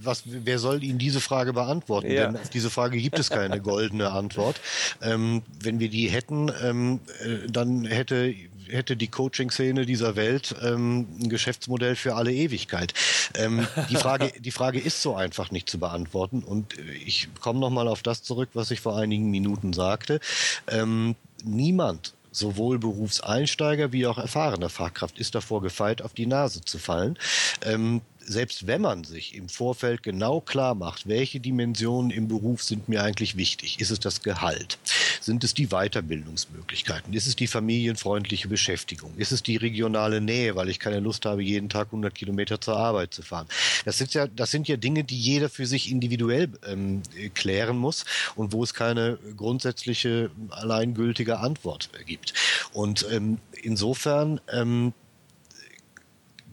was, 0.00 0.22
wer 0.24 0.58
soll 0.58 0.82
Ihnen 0.82 0.98
diese 0.98 1.20
Frage 1.20 1.52
beantworten? 1.52 2.10
Ja. 2.10 2.26
Denn 2.26 2.36
auf 2.36 2.48
diese 2.50 2.70
Frage 2.70 2.98
gibt 2.98 3.18
es 3.18 3.30
keine 3.30 3.60
goldene 3.60 4.10
Antwort. 4.10 4.60
Ähm, 5.02 5.42
wenn 5.60 5.78
wir 5.80 5.88
die 5.88 6.08
hätten, 6.08 6.50
ähm, 6.62 7.00
äh, 7.22 7.48
dann 7.48 7.84
hätte 7.84 8.34
hätte 8.70 8.96
die 8.96 9.08
Coaching-Szene 9.08 9.86
dieser 9.86 10.16
Welt 10.16 10.54
ähm, 10.62 11.06
ein 11.20 11.28
Geschäftsmodell 11.28 11.96
für 11.96 12.14
alle 12.14 12.32
Ewigkeit. 12.32 12.94
Ähm, 13.34 13.66
die, 13.88 13.96
Frage, 13.96 14.32
die 14.38 14.50
Frage 14.50 14.78
ist 14.78 15.02
so 15.02 15.14
einfach 15.14 15.50
nicht 15.50 15.68
zu 15.68 15.78
beantworten. 15.78 16.42
Und 16.42 16.74
ich 17.04 17.28
komme 17.40 17.60
nochmal 17.60 17.88
auf 17.88 18.02
das 18.02 18.22
zurück, 18.22 18.50
was 18.54 18.70
ich 18.70 18.80
vor 18.80 18.96
einigen 18.96 19.30
Minuten 19.30 19.72
sagte. 19.72 20.20
Ähm, 20.66 21.16
niemand 21.44 22.14
sowohl 22.38 22.78
Berufseinsteiger 22.78 23.92
wie 23.92 24.06
auch 24.06 24.18
erfahrene 24.18 24.68
Fachkraft 24.68 25.18
ist 25.18 25.34
davor 25.34 25.62
gefeit, 25.62 26.02
auf 26.02 26.14
die 26.14 26.26
Nase 26.26 26.62
zu 26.62 26.78
fallen. 26.78 27.18
Ähm, 27.64 28.02
selbst 28.20 28.66
wenn 28.66 28.82
man 28.82 29.04
sich 29.04 29.34
im 29.34 29.48
Vorfeld 29.48 30.02
genau 30.02 30.40
klar 30.40 30.74
macht, 30.74 31.08
welche 31.08 31.40
Dimensionen 31.40 32.10
im 32.10 32.28
Beruf 32.28 32.62
sind 32.62 32.88
mir 32.88 33.02
eigentlich 33.02 33.36
wichtig, 33.36 33.80
ist 33.80 33.90
es 33.90 34.00
das 34.00 34.22
Gehalt. 34.22 34.78
Sind 35.20 35.44
es 35.44 35.54
die 35.54 35.68
Weiterbildungsmöglichkeiten? 35.68 37.12
Ist 37.12 37.26
es 37.26 37.36
die 37.36 37.46
familienfreundliche 37.46 38.48
Beschäftigung? 38.48 39.12
Ist 39.16 39.32
es 39.32 39.42
die 39.42 39.56
regionale 39.56 40.20
Nähe, 40.20 40.56
weil 40.56 40.68
ich 40.68 40.78
keine 40.78 41.00
Lust 41.00 41.26
habe, 41.26 41.42
jeden 41.42 41.68
Tag 41.68 41.88
100 41.88 42.14
Kilometer 42.14 42.60
zur 42.60 42.76
Arbeit 42.76 43.14
zu 43.14 43.22
fahren? 43.22 43.46
Das 43.84 43.98
sind 43.98 44.14
ja, 44.14 44.26
das 44.26 44.50
sind 44.50 44.68
ja 44.68 44.76
Dinge, 44.76 45.04
die 45.04 45.18
jeder 45.18 45.48
für 45.48 45.66
sich 45.66 45.90
individuell 45.90 46.50
ähm, 46.66 47.02
klären 47.34 47.76
muss 47.76 48.04
und 48.34 48.52
wo 48.52 48.62
es 48.62 48.74
keine 48.74 49.18
grundsätzliche 49.36 50.30
alleingültige 50.50 51.38
Antwort 51.38 51.90
gibt. 52.06 52.34
Und 52.72 53.06
ähm, 53.10 53.38
insofern 53.62 54.40
ähm, 54.52 54.92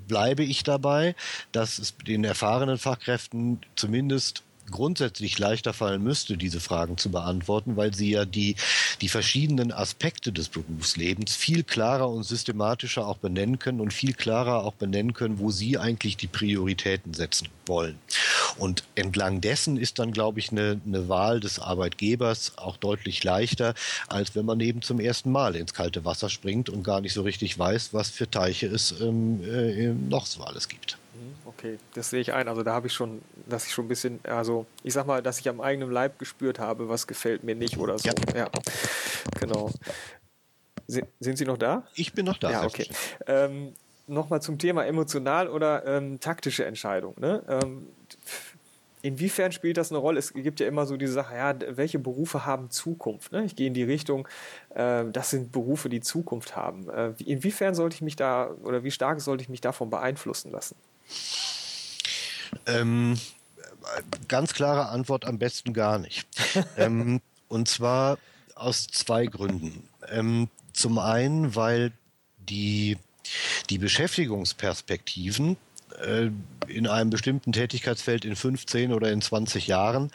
bleibe 0.08 0.44
ich 0.44 0.64
dabei, 0.64 1.16
dass 1.52 1.80
es 1.80 1.96
den 1.98 2.24
erfahrenen 2.24 2.78
Fachkräften 2.78 3.62
zumindest 3.76 4.44
grundsätzlich 4.72 5.38
leichter 5.40 5.74
fallen 5.74 6.04
müsste, 6.04 6.38
diese 6.38 6.60
Fragen 6.60 6.98
zu 6.98 7.12
beantworten, 7.12 7.78
weil 7.78 7.94
sie 7.94 8.12
ja 8.12 8.26
die, 8.26 8.56
die 9.02 9.10
verschiedenen 9.10 9.72
Aspekte 9.72 10.32
des 10.32 10.50
Berufslebens 10.50 11.36
viel 11.36 11.64
klarer 11.64 12.10
und 12.10 12.24
systematischer 12.24 13.08
auch 13.08 13.18
benennen 13.18 13.60
können 13.60 13.82
und 13.82 13.94
viel 13.94 14.14
klarer 14.14 14.64
auch 14.64 14.74
benennen 14.74 15.14
können, 15.14 15.40
wo 15.40 15.52
sie 15.52 15.78
eigentlich 15.78 16.18
die 16.18 16.28
Prioritäten 16.28 17.14
setzen 17.14 17.48
wollen. 17.66 17.98
Und 18.58 18.84
entlang 18.96 19.42
dessen 19.42 19.78
ist 19.78 20.00
dann, 20.00 20.12
glaube 20.12 20.40
ich, 20.40 20.52
eine, 20.52 20.80
eine 20.86 21.10
Wahl 21.10 21.40
des 21.40 21.60
Arbeitgebers 21.60 22.58
auch 22.58 22.78
deutlich 22.78 23.24
leichter, 23.24 23.74
als 24.08 24.36
wenn 24.36 24.46
man 24.46 24.60
eben 24.60 24.82
zum 24.82 25.00
ersten 25.00 25.32
Mal 25.32 25.56
ins 25.56 25.74
kalte 25.74 26.06
Wasser 26.06 26.30
springt 26.30 26.70
und 26.70 26.84
gar 26.84 27.02
nicht 27.02 27.14
so 27.14 27.24
richtig 27.24 27.58
weiß, 27.58 27.94
was 27.94 28.10
für 28.10 28.30
Teiche 28.30 28.68
es 28.68 29.00
ähm, 29.02 29.42
äh, 29.44 29.88
noch 29.88 30.26
so 30.26 30.44
alles 30.44 30.68
gibt. 30.68 30.98
Mhm, 31.14 31.36
okay, 31.46 31.78
das 31.94 32.10
sehe 32.10 32.22
ich 32.22 32.34
ein. 32.34 32.48
Also 32.48 32.64
da 32.64 32.74
habe 32.74 32.88
ich 32.88 32.94
schon, 32.94 33.22
dass 33.48 33.66
ich 33.66 33.74
schon 33.74 33.86
ein 33.86 33.90
bisschen, 33.90 34.20
also 34.24 34.66
ich 34.84 34.94
sag 34.94 35.06
mal, 35.06 35.22
dass 35.22 35.40
ich 35.40 35.50
am 35.50 35.62
eigenen 35.62 35.92
Leib 35.92 36.20
gespürt 36.20 36.60
habe, 36.60 36.90
was 36.90 37.08
gefällt 37.08 37.44
mir 37.44 37.56
nicht 37.56 37.78
oder 37.78 37.98
so. 37.98 38.10
Ja, 38.10 38.14
ja. 38.36 38.50
genau. 39.40 39.72
Sind, 40.88 41.08
sind 41.20 41.38
Sie 41.38 41.46
noch 41.46 41.58
da? 41.58 41.88
Ich 41.96 42.14
bin 42.14 42.26
noch 42.26 42.38
da. 42.38 42.52
Ja, 42.52 42.64
okay. 42.66 42.88
Ähm, 43.28 43.74
Nochmal 44.08 44.40
zum 44.42 44.60
Thema 44.60 44.86
emotional 44.86 45.48
oder 45.48 45.86
ähm, 45.88 46.20
taktische 46.20 46.64
Entscheidung. 46.64 47.16
Ne? 47.20 47.42
Ähm, 47.50 47.88
inwiefern 49.02 49.52
spielt 49.52 49.78
das 49.78 49.92
eine 49.92 49.98
Rolle? 49.98 50.20
Es 50.20 50.32
gibt 50.32 50.60
ja 50.60 50.68
immer 50.68 50.86
so 50.86 50.96
diese 50.96 51.14
Sache, 51.14 51.36
ja, 51.36 51.56
welche 51.76 51.98
Berufe 51.98 52.46
haben 52.46 52.70
Zukunft? 52.70 53.32
Ne? 53.32 53.46
Ich 53.46 53.56
gehe 53.56 53.66
in 53.66 53.74
die 53.74 53.84
Richtung, 53.84 54.28
äh, 54.76 55.06
das 55.12 55.32
sind 55.32 55.52
Berufe, 55.52 55.90
die 55.90 56.02
Zukunft 56.02 56.56
haben. 56.56 56.88
Äh, 56.90 57.14
inwiefern 57.26 57.74
sollte 57.74 57.96
ich 57.96 58.02
mich 58.04 58.16
da 58.16 58.52
oder 58.64 58.84
wie 58.84 58.92
stark 58.92 59.22
sollte 59.22 59.42
ich 59.42 59.50
mich 59.50 59.62
davon 59.62 59.90
beeinflussen 59.90 60.52
lassen? 60.52 60.76
Ähm, 62.68 63.20
ganz 64.28 64.54
klare 64.54 64.90
Antwort 64.90 65.26
am 65.26 65.40
besten 65.40 65.74
gar 65.74 66.00
nicht. 66.00 66.28
ähm, 66.78 67.22
und 67.48 67.68
zwar 67.68 68.18
aus 68.56 68.88
zwei 68.88 69.26
Gründen. 69.26 69.88
Ähm, 70.10 70.50
zum 70.74 71.00
einen, 71.00 71.56
weil 71.56 71.92
die, 72.38 72.98
die 73.70 73.78
Beschäftigungsperspektiven 73.78 75.58
äh, 76.02 76.30
in 76.68 76.88
einem 76.88 77.10
bestimmten 77.10 77.52
Tätigkeitsfeld 77.52 78.26
in 78.26 78.36
15 78.36 78.94
oder 78.94 79.12
in 79.12 79.22
20 79.22 79.68
Jahren 79.68 80.12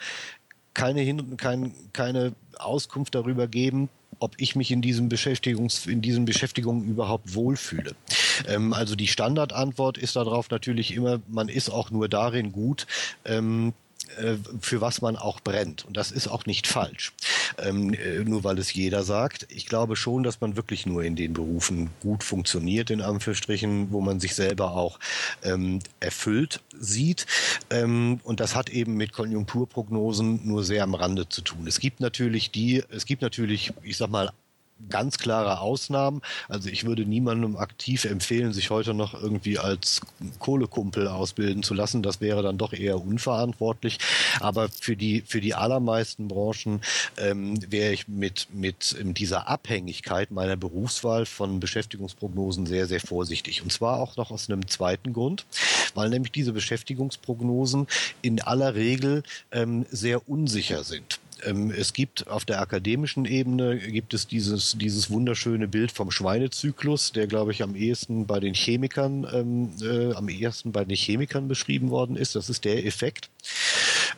keine, 0.73 1.01
Hin 1.01 1.37
kein, 1.37 1.73
keine 1.93 2.33
Auskunft 2.57 3.15
darüber 3.15 3.47
geben, 3.47 3.89
ob 4.21 4.35
ich 4.37 4.55
mich 4.55 4.71
in 4.71 4.81
diesem 4.81 5.09
Beschäftigungs 5.09 5.87
in 5.87 6.01
diesen 6.01 6.25
Beschäftigungen 6.25 6.87
überhaupt 6.87 7.33
wohlfühle. 7.33 7.95
Ähm, 8.47 8.71
also 8.73 8.95
die 8.95 9.07
Standardantwort 9.07 9.97
ist 9.97 10.15
darauf 10.15 10.49
natürlich 10.49 10.93
immer, 10.93 11.19
man 11.27 11.49
ist 11.49 11.69
auch 11.69 11.89
nur 11.89 12.07
darin 12.07 12.51
gut, 12.51 12.85
ähm, 13.25 13.73
äh, 14.17 14.35
für 14.59 14.79
was 14.79 15.01
man 15.01 15.15
auch 15.15 15.39
brennt. 15.39 15.85
Und 15.85 15.97
das 15.97 16.11
ist 16.11 16.27
auch 16.27 16.45
nicht 16.45 16.67
falsch, 16.67 17.13
ähm, 17.57 17.93
äh, 17.93 18.19
nur 18.23 18.43
weil 18.43 18.57
es 18.59 18.73
jeder 18.73 19.03
sagt. 19.03 19.47
Ich 19.49 19.65
glaube 19.65 19.95
schon, 19.95 20.23
dass 20.23 20.41
man 20.41 20.55
wirklich 20.55 20.85
nur 20.85 21.03
in 21.03 21.15
den 21.15 21.33
Berufen 21.33 21.89
gut 22.01 22.23
funktioniert, 22.23 22.89
in 22.89 23.01
Anführungsstrichen, 23.01 23.91
wo 23.91 24.01
man 24.01 24.19
sich 24.19 24.35
selber 24.35 24.71
auch 24.71 24.99
ähm, 25.43 25.79
erfüllt 25.99 26.61
sieht. 26.77 27.25
Ähm, 27.69 28.19
und 28.23 28.39
das 28.39 28.55
hat 28.55 28.69
eben 28.69 28.95
mit 28.95 29.13
Konjunkturprognosen 29.13 30.47
nur 30.47 30.63
sehr 30.63 30.83
am 30.83 30.95
Rande 30.95 31.27
zu 31.29 31.41
tun. 31.41 31.67
Es 31.67 31.79
gibt 31.79 31.99
natürlich 31.99 32.51
die, 32.51 32.83
es 32.89 33.05
gibt 33.05 33.21
natürlich, 33.21 33.73
ich 33.83 33.97
sag 33.97 34.09
mal, 34.09 34.31
ganz 34.89 35.17
klare 35.17 35.59
Ausnahmen. 35.59 36.21
Also 36.47 36.69
ich 36.69 36.85
würde 36.85 37.05
niemandem 37.05 37.57
aktiv 37.57 38.05
empfehlen, 38.05 38.53
sich 38.53 38.69
heute 38.69 38.93
noch 38.93 39.13
irgendwie 39.13 39.59
als 39.59 40.01
Kohlekumpel 40.39 41.07
ausbilden 41.07 41.63
zu 41.63 41.73
lassen. 41.73 42.03
Das 42.03 42.21
wäre 42.21 42.43
dann 42.43 42.57
doch 42.57 42.73
eher 42.73 43.01
unverantwortlich. 43.01 43.97
Aber 44.39 44.69
für 44.69 44.95
die, 44.95 45.21
für 45.21 45.41
die 45.41 45.53
allermeisten 45.53 46.27
Branchen 46.27 46.81
ähm, 47.17 47.59
wäre 47.71 47.93
ich 47.93 48.07
mit, 48.07 48.47
mit 48.53 48.95
dieser 49.01 49.47
Abhängigkeit 49.47 50.31
meiner 50.31 50.57
Berufswahl 50.57 51.25
von 51.25 51.59
Beschäftigungsprognosen 51.59 52.65
sehr, 52.65 52.87
sehr 52.87 52.99
vorsichtig. 52.99 53.61
Und 53.61 53.71
zwar 53.71 53.99
auch 53.99 54.17
noch 54.17 54.31
aus 54.31 54.49
einem 54.49 54.67
zweiten 54.67 55.13
Grund, 55.13 55.45
weil 55.95 56.09
nämlich 56.09 56.31
diese 56.31 56.53
Beschäftigungsprognosen 56.53 57.87
in 58.21 58.41
aller 58.41 58.75
Regel 58.75 59.23
ähm, 59.51 59.85
sehr 59.89 60.27
unsicher 60.29 60.83
sind. 60.83 61.19
Ähm, 61.43 61.71
es 61.71 61.93
gibt 61.93 62.27
auf 62.27 62.45
der 62.45 62.61
akademischen 62.61 63.25
Ebene 63.25 63.77
gibt 63.77 64.13
es 64.13 64.27
dieses, 64.27 64.77
dieses 64.77 65.09
wunderschöne 65.09 65.67
Bild 65.67 65.91
vom 65.91 66.11
Schweinezyklus, 66.11 67.11
der, 67.11 67.27
glaube 67.27 67.51
ich, 67.51 67.63
am 67.63 67.75
ehesten 67.75 68.25
bei 68.25 68.39
den 68.39 68.53
Chemikern, 68.53 69.27
ähm, 69.31 69.71
äh, 69.81 70.13
am 70.13 70.29
ehesten 70.29 70.71
bei 70.71 70.85
den 70.85 70.95
Chemikern 70.95 71.47
beschrieben 71.47 71.89
worden 71.89 72.15
ist. 72.15 72.35
Das 72.35 72.49
ist 72.49 72.65
der 72.65 72.85
Effekt. 72.85 73.29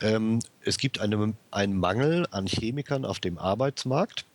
Ähm, 0.02 0.40
es 0.64 0.78
gibt 0.78 1.00
eine, 1.00 1.34
einen 1.52 1.78
Mangel 1.78 2.28
an 2.32 2.48
Chemikern 2.48 3.06
auf 3.06 3.20
dem 3.20 3.38
Arbeitsmarkt. 3.38 4.26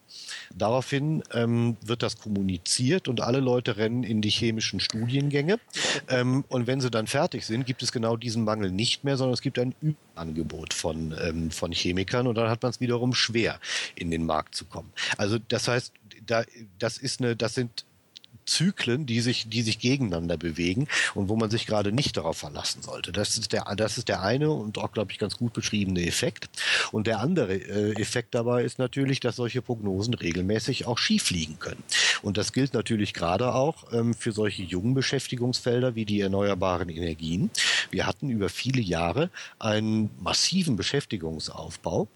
Daraufhin 0.55 1.23
ähm, 1.33 1.77
wird 1.85 2.03
das 2.03 2.19
kommuniziert 2.19 3.09
und 3.09 3.21
alle 3.21 3.41
Leute 3.41 3.77
rennen 3.77 4.05
in 4.05 4.21
die 4.21 4.31
chemischen 4.31 4.81
Studiengänge. 4.81 5.59
Ähm, 6.09 6.45
und 6.49 6.67
wenn 6.67 6.81
sie 6.81 6.91
dann 6.91 7.07
fertig 7.07 7.45
sind, 7.47 7.67
gibt 7.67 7.83
es 7.83 7.93
genau 7.93 8.17
diesen 8.17 8.45
Mangel 8.45 8.71
nicht 8.71 9.05
mehr, 9.05 9.17
sondern 9.17 9.35
es 9.35 9.43
gibt 9.43 9.59
ein 9.59 9.75
Überangebot 9.81 10.75
von, 10.75 11.15
ähm, 11.21 11.51
von 11.51 11.73
Chemikern 11.73 12.27
und 12.27 12.37
dann 12.37 12.51
hat 12.51 12.63
man 12.63 12.71
es 12.71 12.81
wiederum 12.81 13.15
schwer, 13.15 13.61
in 13.95 14.11
den 14.11 14.27
Markt 14.27 14.55
zu 14.55 14.65
kommen. 14.65 14.93
Also 15.17 15.39
das 15.39 15.69
heißt, 15.69 15.93
da, 16.27 16.45
das 16.79 16.99
ist 16.99 17.21
eine, 17.21 17.37
das 17.37 17.55
sind 17.55 17.85
Zyklen, 18.49 19.07
die 19.07 19.21
sich, 19.21 19.49
die 19.49 19.63
sich 19.63 19.79
gegeneinander 19.79 20.37
bewegen 20.37 20.89
und 21.15 21.29
wo 21.29 21.37
man 21.37 21.51
sich 21.51 21.67
gerade 21.67 21.93
nicht 21.93 22.17
darauf 22.17 22.39
verlassen 22.39 22.83
sollte. 22.83 23.13
Das 23.13 23.37
ist 23.37 23.53
der, 23.53 23.65
das 23.77 23.99
ist 23.99 24.09
der 24.09 24.23
eine 24.23 24.51
und 24.51 24.79
auch, 24.79 24.93
glaube 24.93 25.13
ich, 25.13 25.19
ganz 25.19 25.37
gut 25.37 25.53
beschriebene 25.53 26.07
Effekt. 26.07 26.49
Und 26.91 27.07
der 27.07 27.21
andere 27.21 27.55
äh, 27.55 27.93
Effekt 28.01 28.35
dabei 28.35 28.65
ist 28.65 28.79
natürlich, 28.79 29.21
dass 29.21 29.37
solche 29.37 29.63
Prognosen 29.63 30.15
regelmäßig 30.15 30.87
auch 30.87 30.99
schief 30.99 31.31
liegen 31.31 31.59
können. 31.59 31.83
Und 32.23 32.37
das 32.37 32.53
gilt 32.53 32.75
natürlich 32.75 33.15
gerade 33.15 33.55
auch 33.55 33.93
ähm, 33.93 34.15
für 34.15 34.33
solche 34.33 34.63
jungen 34.63 34.95
Beschäftigungsfelder 34.95 35.95
wie 35.95 36.05
die 36.05 36.21
erneuerbaren 36.21 36.89
Energien. 36.89 37.51
Wir 37.91 38.07
hatten 38.07 38.31
über 38.31 38.49
viele 38.49 38.81
Jahre 38.81 39.31
einen 39.59 40.11
massiven 40.21 40.77
Beschäftigungsaufbau. 40.77 42.09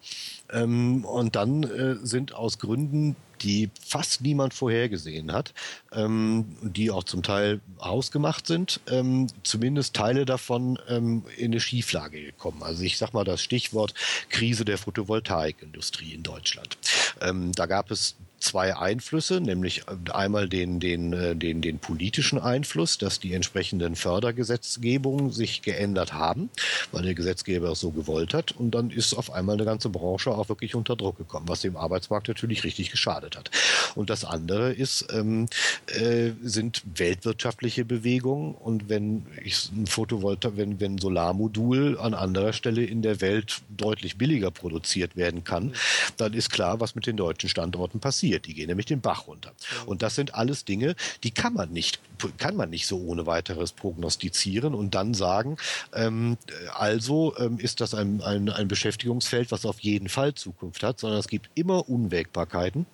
Ähm, 0.51 1.05
und 1.05 1.37
dann 1.37 1.62
äh, 1.62 1.97
sind 2.03 2.35
aus 2.35 2.59
Gründen 2.59 3.16
die 3.42 3.70
fast 3.81 4.20
niemand 4.20 4.55
vorhergesehen 4.55 5.33
hat, 5.33 5.52
ähm, 5.92 6.57
die 6.62 6.90
auch 6.90 7.05
zum 7.05 7.22
Teil 7.22 7.61
hausgemacht 7.81 8.46
sind, 8.46 8.81
ähm, 8.88 9.26
zumindest 9.42 9.94
Teile 9.94 10.24
davon 10.24 10.78
ähm, 10.88 11.24
in 11.37 11.52
eine 11.52 11.61
Schieflage 11.61 12.22
gekommen. 12.22 12.62
Also 12.62 12.83
ich 12.83 12.98
sage 12.98 13.12
mal 13.14 13.24
das 13.24 13.42
Stichwort 13.42 13.94
Krise 14.28 14.64
der 14.64 14.78
Photovoltaikindustrie 14.78 16.14
in 16.14 16.22
Deutschland. 16.22 16.78
Ähm, 17.20 17.52
da 17.52 17.66
gab 17.66 17.90
es 17.90 18.16
zwei 18.42 18.76
Einflüsse, 18.76 19.40
nämlich 19.40 19.83
einmal 20.12 20.48
den, 20.48 20.81
den, 20.81 21.12
äh, 21.12 21.37
den, 21.37 21.62
den 21.62 21.78
politischen 21.78 22.38
Einfluss, 22.38 22.98
dass 22.98 23.20
die 23.20 23.33
entsprechenden 23.35 23.94
Fördergesetzgebungen 23.94 25.31
sich 25.31 25.62
geändert 25.62 26.12
haben, 26.12 26.50
weil 26.90 27.02
der 27.02 27.14
Gesetzgeber 27.14 27.70
es 27.70 27.81
so 27.81 27.90
gewollt 27.90 28.35
hat. 28.35 28.52
Und 28.52 28.72
dann 28.72 28.90
ist 28.90 29.14
auf 29.14 29.33
einmal 29.33 29.55
eine 29.55 29.64
ganze 29.64 29.88
Branche 29.88 30.31
auch 30.31 30.48
wirklich 30.48 30.74
unter 30.74 30.96
Druck 30.96 31.18
gekommen, 31.18 31.48
was 31.48 31.61
dem 31.61 31.76
Arbeitsmarkt 31.76 32.28
natürlich 32.28 32.64
richtig 32.64 32.90
geschadet 32.90 33.37
hat. 33.37 33.50
Und 33.94 34.11
das 34.11 34.24
andere 34.24 34.72
ist, 34.72 35.07
ähm, 35.12 35.46
äh, 35.87 36.31
sind 36.42 36.83
weltwirtschaftliche 36.96 37.85
Bewegungen. 37.85 38.55
Und 38.55 38.88
wenn 38.88 39.26
ich 39.44 39.70
ein 39.72 39.87
Photovoltaik, 39.87 40.57
wenn, 40.57 40.81
wenn 40.81 40.98
Solarmodul 40.98 41.98
an 41.98 42.14
anderer 42.14 42.52
Stelle 42.52 42.85
in 42.85 43.02
der 43.02 43.20
Welt 43.20 43.62
deutlich 43.68 44.18
billiger 44.18 44.50
produziert 44.50 45.16
werden 45.16 45.44
kann, 45.44 45.74
dann 46.16 46.35
ist 46.35 46.50
klar, 46.50 46.81
was 46.81 46.94
mit 46.94 47.07
den 47.07 47.16
deutschen 47.16 47.48
Standorten 47.48 48.00
passiert 48.00 48.32
passiert. 48.33 48.47
Die 48.47 48.55
gehen 48.55 48.68
nämlich 48.68 48.87
den 48.87 49.01
Bach 49.01 49.27
runter. 49.27 49.53
Und 49.87 50.03
das 50.03 50.14
sind 50.14 50.35
alles 50.35 50.64
Dinge, 50.64 50.95
die 51.23 51.31
kann 51.31 51.55
man 51.55 51.71
nicht, 51.71 52.01
kann 52.38 52.57
man 52.57 52.71
nicht 52.71 52.87
so 52.87 52.99
ohne 52.99 53.27
weiteres 53.27 53.73
prognostizieren 53.73 54.75
und 54.75 54.95
dann 54.95 55.14
sagen, 55.14 55.57
ähm, 55.95 56.37
also 56.75 57.35
ähm, 57.38 57.59
ist 57.59 57.81
das 57.81 57.95
ein, 57.95 58.23
ein, 58.23 58.49
ein 58.49 58.68
Beschäftigungsfeld, 58.68 59.51
was 59.51 59.66
auf 59.66 59.81
jeden 59.81 60.09
Fall 60.09 60.35
Zukunft 60.35 60.83
hat, 60.83 61.01
sondern 61.01 61.21
es 61.21 61.29
gibt 61.29 61.51
immer 61.55 61.88
Unwägbarkeiten. 61.88 62.87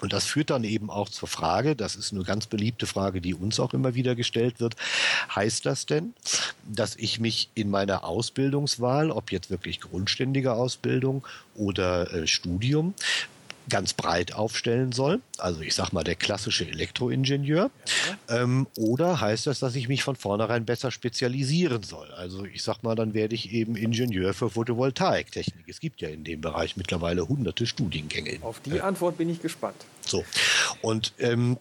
Und 0.00 0.12
das 0.12 0.26
führt 0.26 0.50
dann 0.50 0.62
eben 0.62 0.90
auch 0.90 1.08
zur 1.08 1.26
Frage, 1.26 1.74
das 1.74 1.96
ist 1.96 2.12
eine 2.12 2.22
ganz 2.22 2.46
beliebte 2.46 2.86
Frage, 2.86 3.20
die 3.20 3.34
uns 3.34 3.58
auch 3.58 3.74
immer 3.74 3.96
wieder 3.96 4.14
gestellt 4.14 4.60
wird, 4.60 4.76
heißt 5.34 5.66
das 5.66 5.86
denn, 5.86 6.14
dass 6.62 6.94
ich 6.94 7.18
mich 7.18 7.50
in 7.54 7.68
meiner 7.68 8.04
Ausbildungswahl, 8.04 9.10
ob 9.10 9.32
jetzt 9.32 9.50
wirklich 9.50 9.80
grundständige 9.80 10.52
Ausbildung 10.52 11.26
oder 11.56 12.12
äh, 12.14 12.28
Studium, 12.28 12.94
ganz 13.68 13.92
breit 13.92 14.32
aufstellen 14.32 14.92
soll, 14.92 15.20
also 15.38 15.60
ich 15.60 15.74
sag 15.74 15.92
mal 15.92 16.04
der 16.04 16.14
klassische 16.14 16.66
Elektroingenieur, 16.66 17.70
ja. 18.28 18.42
ähm, 18.42 18.66
oder 18.76 19.20
heißt 19.20 19.46
das, 19.46 19.60
dass 19.60 19.74
ich 19.74 19.88
mich 19.88 20.02
von 20.02 20.16
vornherein 20.16 20.64
besser 20.64 20.90
spezialisieren 20.90 21.82
soll? 21.82 22.10
Also 22.12 22.44
ich 22.44 22.62
sag 22.62 22.82
mal, 22.82 22.94
dann 22.94 23.14
werde 23.14 23.34
ich 23.34 23.52
eben 23.52 23.76
Ingenieur 23.76 24.34
für 24.34 24.50
Photovoltaiktechnik. 24.50 25.64
Es 25.68 25.80
gibt 25.80 26.00
ja 26.00 26.08
in 26.08 26.24
dem 26.24 26.40
Bereich 26.40 26.76
mittlerweile 26.76 27.28
hunderte 27.28 27.66
Studiengänge. 27.66 28.38
Auf 28.42 28.60
die 28.60 28.80
Antwort 28.80 29.18
bin 29.18 29.28
ich 29.28 29.42
gespannt. 29.42 29.84
So, 30.06 30.24
und 30.82 31.12
ähm, 31.18 31.58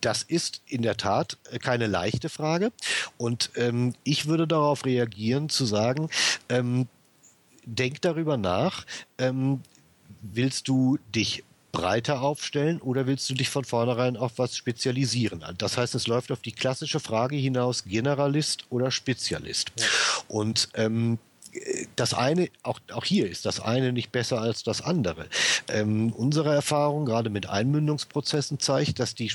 das 0.00 0.22
ist 0.22 0.62
in 0.66 0.82
der 0.82 0.96
Tat 0.96 1.38
keine 1.62 1.86
leichte 1.86 2.28
Frage. 2.28 2.72
Und 3.18 3.50
ähm, 3.56 3.94
ich 4.04 4.26
würde 4.26 4.46
darauf 4.46 4.84
reagieren, 4.84 5.48
zu 5.48 5.64
sagen, 5.66 6.08
ähm, 6.48 6.88
denk 7.64 8.00
darüber 8.00 8.36
nach, 8.36 8.86
ähm, 9.18 9.60
willst 10.22 10.68
du 10.68 10.98
dich 11.14 11.44
breiter 11.72 12.22
aufstellen 12.22 12.80
oder 12.80 13.06
willst 13.06 13.30
du 13.30 13.34
dich 13.34 13.48
von 13.48 13.64
vornherein 13.64 14.16
auf 14.16 14.32
was 14.36 14.56
spezialisieren? 14.56 15.44
Das 15.58 15.76
heißt, 15.76 15.94
es 15.94 16.06
läuft 16.06 16.32
auf 16.32 16.40
die 16.40 16.52
klassische 16.52 17.00
Frage 17.00 17.36
hinaus, 17.36 17.84
Generalist 17.84 18.64
oder 18.70 18.90
Spezialist. 18.90 19.72
Ja. 19.78 19.86
Und 20.28 20.68
ähm, 20.74 21.18
das 21.96 22.14
eine, 22.14 22.48
auch, 22.62 22.80
auch 22.92 23.04
hier 23.04 23.28
ist 23.28 23.44
das 23.46 23.60
eine 23.60 23.92
nicht 23.92 24.12
besser 24.12 24.40
als 24.40 24.62
das 24.62 24.82
andere. 24.82 25.26
Ähm, 25.68 26.12
unsere 26.12 26.54
Erfahrung, 26.54 27.04
gerade 27.04 27.30
mit 27.30 27.48
Einmündungsprozessen, 27.48 28.58
zeigt, 28.58 29.00
dass 29.00 29.14
die, 29.14 29.30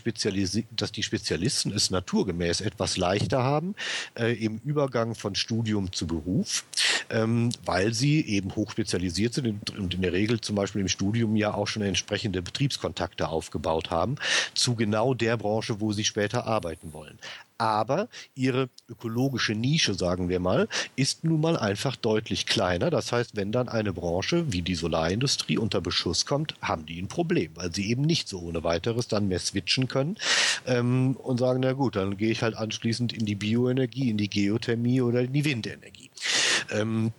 dass 0.72 0.92
die 0.92 1.04
Spezialisten 1.04 1.72
es 1.72 1.90
naturgemäß 1.90 2.62
etwas 2.62 2.98
leichter 2.98 3.44
haben 3.44 3.76
äh, 4.18 4.34
im 4.34 4.60
Übergang 4.64 5.16
von 5.16 5.36
Studium 5.36 5.92
zu 5.92 6.08
Beruf, 6.08 6.64
ähm, 7.10 7.50
weil 7.66 7.94
sie 7.94 8.26
eben 8.26 8.56
hochspezialisiert 8.56 9.34
sind 9.34 9.70
und 9.78 9.94
in 9.94 10.02
der 10.02 10.14
Regel 10.14 10.40
zum 10.42 10.56
Beispiel 10.56 10.82
im 10.82 10.88
Studium 10.88 11.36
ja 11.36 11.54
auch 11.54 11.68
schon 11.68 11.84
entsprechende 11.84 12.42
Betriebskontakte 12.42 13.28
aufgebaut 13.28 13.92
haben 13.92 14.16
zu 14.54 14.76
genau 14.76 15.14
der 15.14 15.38
Branche, 15.38 15.82
wo 15.82 15.92
sie 15.92 16.04
später 16.04 16.48
arbeiten 16.48 16.94
wollen 16.94 17.20
aber 17.58 18.10
ihre 18.36 18.70
ökologische 18.90 19.54
Nische, 19.54 19.94
sagen 19.94 20.30
wir 20.30 20.40
mal, 20.40 20.68
ist 20.96 21.24
nun 21.24 21.42
mal 21.42 21.58
einfach 21.58 21.96
deutlich 21.96 22.46
kleiner. 22.46 22.90
Das 22.90 23.12
heißt, 23.12 23.36
wenn 23.36 23.52
dann 23.52 23.70
eine 23.70 23.94
Branche 23.94 24.52
wie 24.52 24.62
die 24.62 24.76
Solarindustrie 24.76 25.58
unter 25.58 25.82
Beschuss 25.82 26.26
kommt, 26.26 26.56
haben 26.62 26.86
die 26.86 27.02
ein 27.02 27.08
Problem, 27.08 27.52
weil 27.56 27.74
sie 27.74 27.90
eben 27.90 28.04
nicht 28.04 28.28
so 28.28 28.40
ohne 28.40 28.64
weiteres 28.64 29.08
dann 29.08 29.28
mehr 29.28 29.40
switchen 29.40 29.88
können 29.88 30.18
ähm, 30.66 31.16
und 31.18 31.40
sagen, 31.40 31.62
na 31.62 31.74
gut, 31.74 31.96
dann 31.96 32.18
gehe 32.18 32.32
ich 32.32 32.42
halt 32.42 32.56
anschließend 32.56 33.14
in 33.14 33.26
die 33.26 33.36
Bioenergie, 33.36 34.10
in 34.10 34.18
die 34.18 34.30
Geothermie 34.30 35.02
oder 35.02 35.22
in 35.22 35.34
die 35.34 35.46
Windenergie. 35.46 36.10
Ähm, 36.72 37.12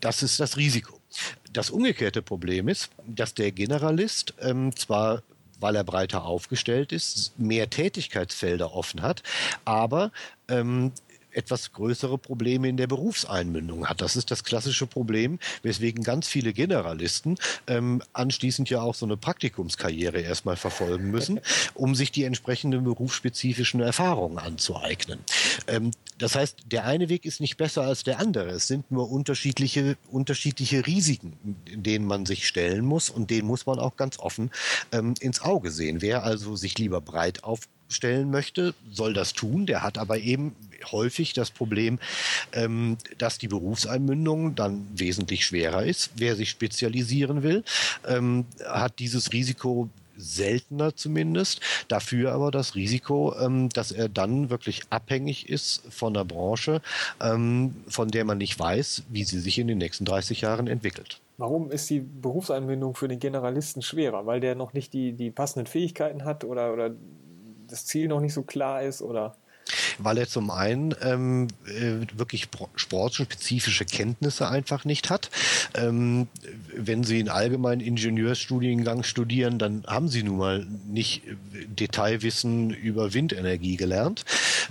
das 0.00 0.22
ist 0.22 0.38
das 0.40 0.56
Risiko. 0.56 1.00
Das 1.52 1.70
umgekehrte 1.70 2.22
Problem 2.22 2.68
ist, 2.68 2.90
dass 3.06 3.34
der 3.34 3.52
Generalist 3.52 4.34
ähm, 4.40 4.74
zwar 4.76 5.22
weil 5.64 5.76
er 5.76 5.84
breiter 5.84 6.26
aufgestellt 6.26 6.92
ist, 6.92 7.32
mehr 7.38 7.70
Tätigkeitsfelder 7.70 8.74
offen 8.74 9.00
hat, 9.00 9.22
aber 9.64 10.12
ähm, 10.48 10.92
etwas 11.34 11.72
größere 11.72 12.18
Probleme 12.18 12.68
in 12.68 12.76
der 12.76 12.86
Berufseinmündung 12.86 13.88
hat. 13.88 14.00
Das 14.00 14.16
ist 14.16 14.30
das 14.30 14.44
klassische 14.44 14.86
Problem, 14.86 15.38
weswegen 15.62 16.02
ganz 16.04 16.28
viele 16.28 16.52
Generalisten 16.52 17.38
ähm, 17.66 18.02
anschließend 18.12 18.70
ja 18.70 18.80
auch 18.82 18.94
so 18.94 19.06
eine 19.06 19.16
Praktikumskarriere 19.16 20.20
erstmal 20.20 20.56
verfolgen 20.56 21.10
müssen, 21.10 21.40
um 21.74 21.94
sich 21.94 22.12
die 22.12 22.24
entsprechenden 22.24 22.84
berufsspezifischen 22.84 23.80
Erfahrungen 23.80 24.38
anzueignen. 24.38 25.20
Ähm, 25.66 25.90
das 26.18 26.36
heißt, 26.36 26.58
der 26.70 26.84
eine 26.84 27.08
Weg 27.08 27.24
ist 27.24 27.40
nicht 27.40 27.56
besser 27.56 27.82
als 27.82 28.04
der 28.04 28.20
andere. 28.20 28.50
Es 28.50 28.68
sind 28.68 28.90
nur 28.90 29.10
unterschiedliche, 29.10 29.96
unterschiedliche 30.10 30.86
Risiken, 30.86 31.36
denen 31.66 32.06
man 32.06 32.24
sich 32.24 32.46
stellen 32.46 32.84
muss 32.84 33.10
und 33.10 33.30
denen 33.30 33.48
muss 33.48 33.66
man 33.66 33.78
auch 33.78 33.96
ganz 33.96 34.18
offen 34.18 34.50
ähm, 34.92 35.14
ins 35.20 35.42
Auge 35.42 35.70
sehen. 35.70 36.02
Wer 36.02 36.22
also 36.22 36.54
sich 36.56 36.78
lieber 36.78 37.00
breit 37.00 37.42
auf 37.42 37.60
stellen 37.88 38.30
möchte, 38.30 38.74
soll 38.90 39.14
das 39.14 39.32
tun. 39.32 39.66
Der 39.66 39.82
hat 39.82 39.98
aber 39.98 40.18
eben 40.18 40.54
häufig 40.92 41.32
das 41.32 41.50
Problem, 41.50 41.98
ähm, 42.52 42.96
dass 43.18 43.38
die 43.38 43.48
Berufseinmündung 43.48 44.54
dann 44.54 44.86
wesentlich 44.94 45.44
schwerer 45.44 45.84
ist. 45.84 46.10
Wer 46.16 46.36
sich 46.36 46.50
spezialisieren 46.50 47.42
will, 47.42 47.64
ähm, 48.06 48.46
hat 48.66 48.98
dieses 48.98 49.32
Risiko 49.32 49.88
seltener 50.16 50.94
zumindest. 50.94 51.60
Dafür 51.88 52.32
aber 52.32 52.50
das 52.50 52.74
Risiko, 52.74 53.34
ähm, 53.38 53.68
dass 53.70 53.92
er 53.92 54.08
dann 54.08 54.50
wirklich 54.50 54.82
abhängig 54.90 55.48
ist 55.48 55.82
von 55.90 56.14
der 56.14 56.24
Branche, 56.24 56.80
ähm, 57.20 57.74
von 57.88 58.08
der 58.08 58.24
man 58.24 58.38
nicht 58.38 58.58
weiß, 58.58 59.04
wie 59.08 59.24
sie 59.24 59.40
sich 59.40 59.58
in 59.58 59.68
den 59.68 59.78
nächsten 59.78 60.04
30 60.04 60.42
Jahren 60.42 60.66
entwickelt. 60.66 61.20
Warum 61.36 61.70
ist 61.70 61.90
die 61.90 62.00
Berufseinbindung 62.00 62.94
für 62.94 63.08
den 63.08 63.18
Generalisten 63.18 63.82
schwerer? 63.82 64.24
Weil 64.26 64.40
der 64.40 64.54
noch 64.54 64.72
nicht 64.72 64.92
die, 64.92 65.12
die 65.12 65.30
passenden 65.30 65.66
Fähigkeiten 65.66 66.24
hat 66.24 66.44
oder, 66.44 66.72
oder 66.72 66.92
das 67.66 67.86
Ziel 67.86 68.08
noch 68.08 68.20
nicht 68.20 68.34
so 68.34 68.42
klar 68.42 68.82
ist 68.82 69.02
oder? 69.02 69.36
Weil 69.98 70.18
er 70.18 70.28
zum 70.28 70.50
einen 70.50 70.94
ähm, 71.02 71.48
äh, 71.66 72.06
wirklich 72.18 72.48
sportspezifische 72.76 73.84
Kenntnisse 73.84 74.48
einfach 74.48 74.84
nicht 74.84 75.10
hat. 75.10 75.30
Ähm, 75.74 76.28
wenn 76.76 77.04
Sie 77.04 77.18
einen 77.18 77.28
allgemeinen 77.28 77.80
Ingenieursstudiengang 77.80 79.02
studieren, 79.02 79.58
dann 79.58 79.84
haben 79.86 80.08
Sie 80.08 80.22
nun 80.22 80.38
mal 80.38 80.66
nicht 80.86 81.26
äh, 81.26 81.34
Detailwissen 81.66 82.70
über 82.70 83.14
Windenergie 83.14 83.76
gelernt. 83.76 84.24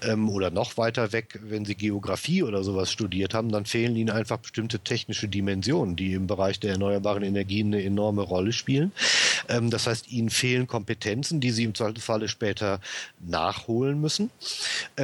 Ähm, 0.04 0.30
oder 0.30 0.50
noch 0.50 0.78
weiter 0.78 1.12
weg, 1.12 1.40
wenn 1.44 1.66
Sie 1.66 1.76
Geografie 1.76 2.44
oder 2.44 2.64
sowas 2.64 2.92
studiert 2.92 3.34
haben, 3.34 3.52
dann 3.52 3.66
fehlen 3.66 3.96
Ihnen 3.96 4.10
einfach 4.10 4.38
bestimmte 4.38 4.80
technische 4.80 5.28
Dimensionen, 5.28 5.96
die 5.96 6.14
im 6.14 6.28
Bereich 6.28 6.60
der 6.60 6.72
erneuerbaren 6.72 7.24
Energien 7.24 7.68
eine 7.68 7.84
enorme 7.84 8.22
Rolle 8.22 8.54
spielen. 8.54 8.92
Ähm, 9.50 9.70
das 9.70 9.88
heißt, 9.88 10.12
Ihnen 10.12 10.30
fehlen 10.30 10.68
Kompetenzen, 10.68 11.40
die 11.40 11.52
Sie 11.52 11.64
im 11.64 11.76
Zweifelsfalle 11.76 12.28
später 12.28 12.80
nachholen 13.20 14.00
müssen. 14.02 14.30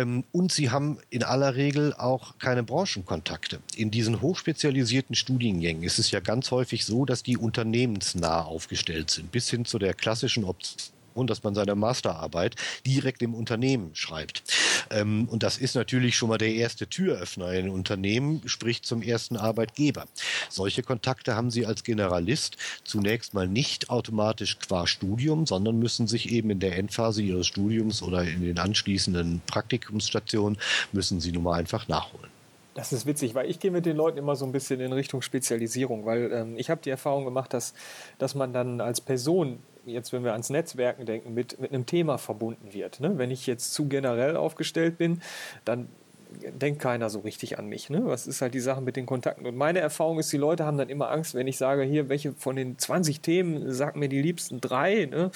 Ähm, 0.09 0.23
und 0.31 0.51
sie 0.51 0.69
haben 0.69 0.97
in 1.09 1.23
aller 1.23 1.55
Regel 1.55 1.93
auch 1.93 2.37
keine 2.39 2.63
Branchenkontakte. 2.63 3.59
In 3.75 3.91
diesen 3.91 4.21
hochspezialisierten 4.21 5.15
Studiengängen 5.15 5.83
ist 5.83 5.99
es 5.99 6.11
ja 6.11 6.19
ganz 6.19 6.51
häufig 6.51 6.85
so, 6.85 7.05
dass 7.05 7.23
die 7.23 7.37
unternehmensnah 7.37 8.43
aufgestellt 8.43 9.09
sind, 9.09 9.31
bis 9.31 9.49
hin 9.49 9.65
zu 9.65 9.79
der 9.79 9.93
klassischen 9.93 10.43
Option 10.43 10.98
dass 11.27 11.43
man 11.43 11.55
seine 11.55 11.75
Masterarbeit 11.75 12.55
direkt 12.85 13.21
im 13.21 13.33
Unternehmen 13.33 13.91
schreibt. 13.93 14.43
Ähm, 14.89 15.27
und 15.29 15.43
das 15.43 15.57
ist 15.57 15.75
natürlich 15.75 16.15
schon 16.15 16.29
mal 16.29 16.37
der 16.37 16.53
erste 16.53 16.87
Türöffner 16.87 17.53
in 17.53 17.69
Unternehmen, 17.69 18.41
sprich 18.45 18.83
zum 18.83 19.01
ersten 19.01 19.37
Arbeitgeber. 19.37 20.05
Solche 20.49 20.83
Kontakte 20.83 21.35
haben 21.35 21.51
Sie 21.51 21.65
als 21.65 21.83
Generalist 21.83 22.57
zunächst 22.83 23.33
mal 23.33 23.47
nicht 23.47 23.89
automatisch 23.89 24.57
qua 24.59 24.87
Studium, 24.87 25.45
sondern 25.45 25.79
müssen 25.79 26.07
sich 26.07 26.31
eben 26.31 26.49
in 26.49 26.59
der 26.59 26.77
Endphase 26.77 27.21
Ihres 27.21 27.47
Studiums 27.47 28.01
oder 28.01 28.23
in 28.23 28.41
den 28.41 28.59
anschließenden 28.59 29.41
Praktikumsstationen 29.45 30.57
müssen 30.91 31.19
Sie 31.19 31.31
nun 31.31 31.43
mal 31.43 31.59
einfach 31.59 31.87
nachholen. 31.87 32.29
Das 32.75 32.93
ist 32.93 33.05
witzig, 33.05 33.35
weil 33.35 33.49
ich 33.49 33.59
gehe 33.59 33.71
mit 33.71 33.85
den 33.85 33.97
Leuten 33.97 34.17
immer 34.17 34.35
so 34.35 34.45
ein 34.45 34.51
bisschen 34.51 34.79
in 34.79 34.93
Richtung 34.93 35.21
Spezialisierung, 35.21 36.05
weil 36.05 36.31
ähm, 36.31 36.55
ich 36.57 36.69
habe 36.69 36.79
die 36.81 36.89
Erfahrung 36.89 37.25
gemacht, 37.25 37.53
dass, 37.53 37.73
dass 38.19 38.35
man 38.35 38.53
dann 38.53 38.79
als 38.79 39.01
Person 39.01 39.59
jetzt, 39.85 40.13
wenn 40.13 40.23
wir 40.23 40.31
ans 40.31 40.49
Netzwerken 40.49 41.05
denken, 41.05 41.33
mit, 41.33 41.59
mit 41.59 41.71
einem 41.71 41.85
Thema 41.85 42.17
verbunden 42.17 42.73
wird. 42.73 42.99
Ne? 42.99 43.17
Wenn 43.17 43.31
ich 43.31 43.47
jetzt 43.47 43.73
zu 43.73 43.87
generell 43.87 44.35
aufgestellt 44.35 44.97
bin, 44.97 45.21
dann 45.65 45.87
denkt 46.31 46.81
keiner 46.81 47.09
so 47.09 47.19
richtig 47.19 47.57
an 47.57 47.67
mich. 47.67 47.89
Ne? 47.89 48.01
Was 48.05 48.27
ist 48.27 48.41
halt 48.41 48.53
die 48.53 48.59
Sache 48.59 48.81
mit 48.81 48.95
den 48.95 49.05
Kontakten? 49.05 49.45
Und 49.45 49.55
meine 49.55 49.79
Erfahrung 49.79 50.19
ist, 50.19 50.31
die 50.31 50.37
Leute 50.37 50.65
haben 50.65 50.77
dann 50.77 50.89
immer 50.89 51.09
Angst, 51.09 51.33
wenn 51.33 51.47
ich 51.47 51.57
sage, 51.57 51.83
hier, 51.83 52.09
welche 52.09 52.33
von 52.33 52.55
den 52.55 52.77
20 52.77 53.21
Themen, 53.21 53.73
sag 53.73 53.95
mir 53.95 54.09
die 54.09 54.21
liebsten 54.21 54.61
drei, 54.61 55.05
ne? 55.05 55.31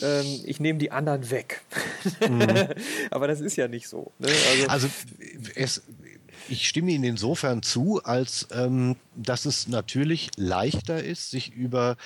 ähm, 0.00 0.40
ich 0.44 0.60
nehme 0.60 0.78
die 0.78 0.90
anderen 0.90 1.30
weg. 1.30 1.62
Mhm. 2.28 2.68
Aber 3.10 3.28
das 3.28 3.40
ist 3.40 3.56
ja 3.56 3.68
nicht 3.68 3.88
so. 3.88 4.12
Ne? 4.18 4.28
Also, 4.50 4.66
also 4.68 4.88
es, 5.54 5.82
ich 6.48 6.68
stimme 6.68 6.90
Ihnen 6.90 7.04
insofern 7.04 7.62
zu, 7.62 8.00
als 8.02 8.48
ähm, 8.52 8.96
dass 9.14 9.44
es 9.44 9.68
natürlich 9.68 10.30
leichter 10.36 11.02
ist, 11.02 11.30
sich 11.30 11.52
über 11.52 11.96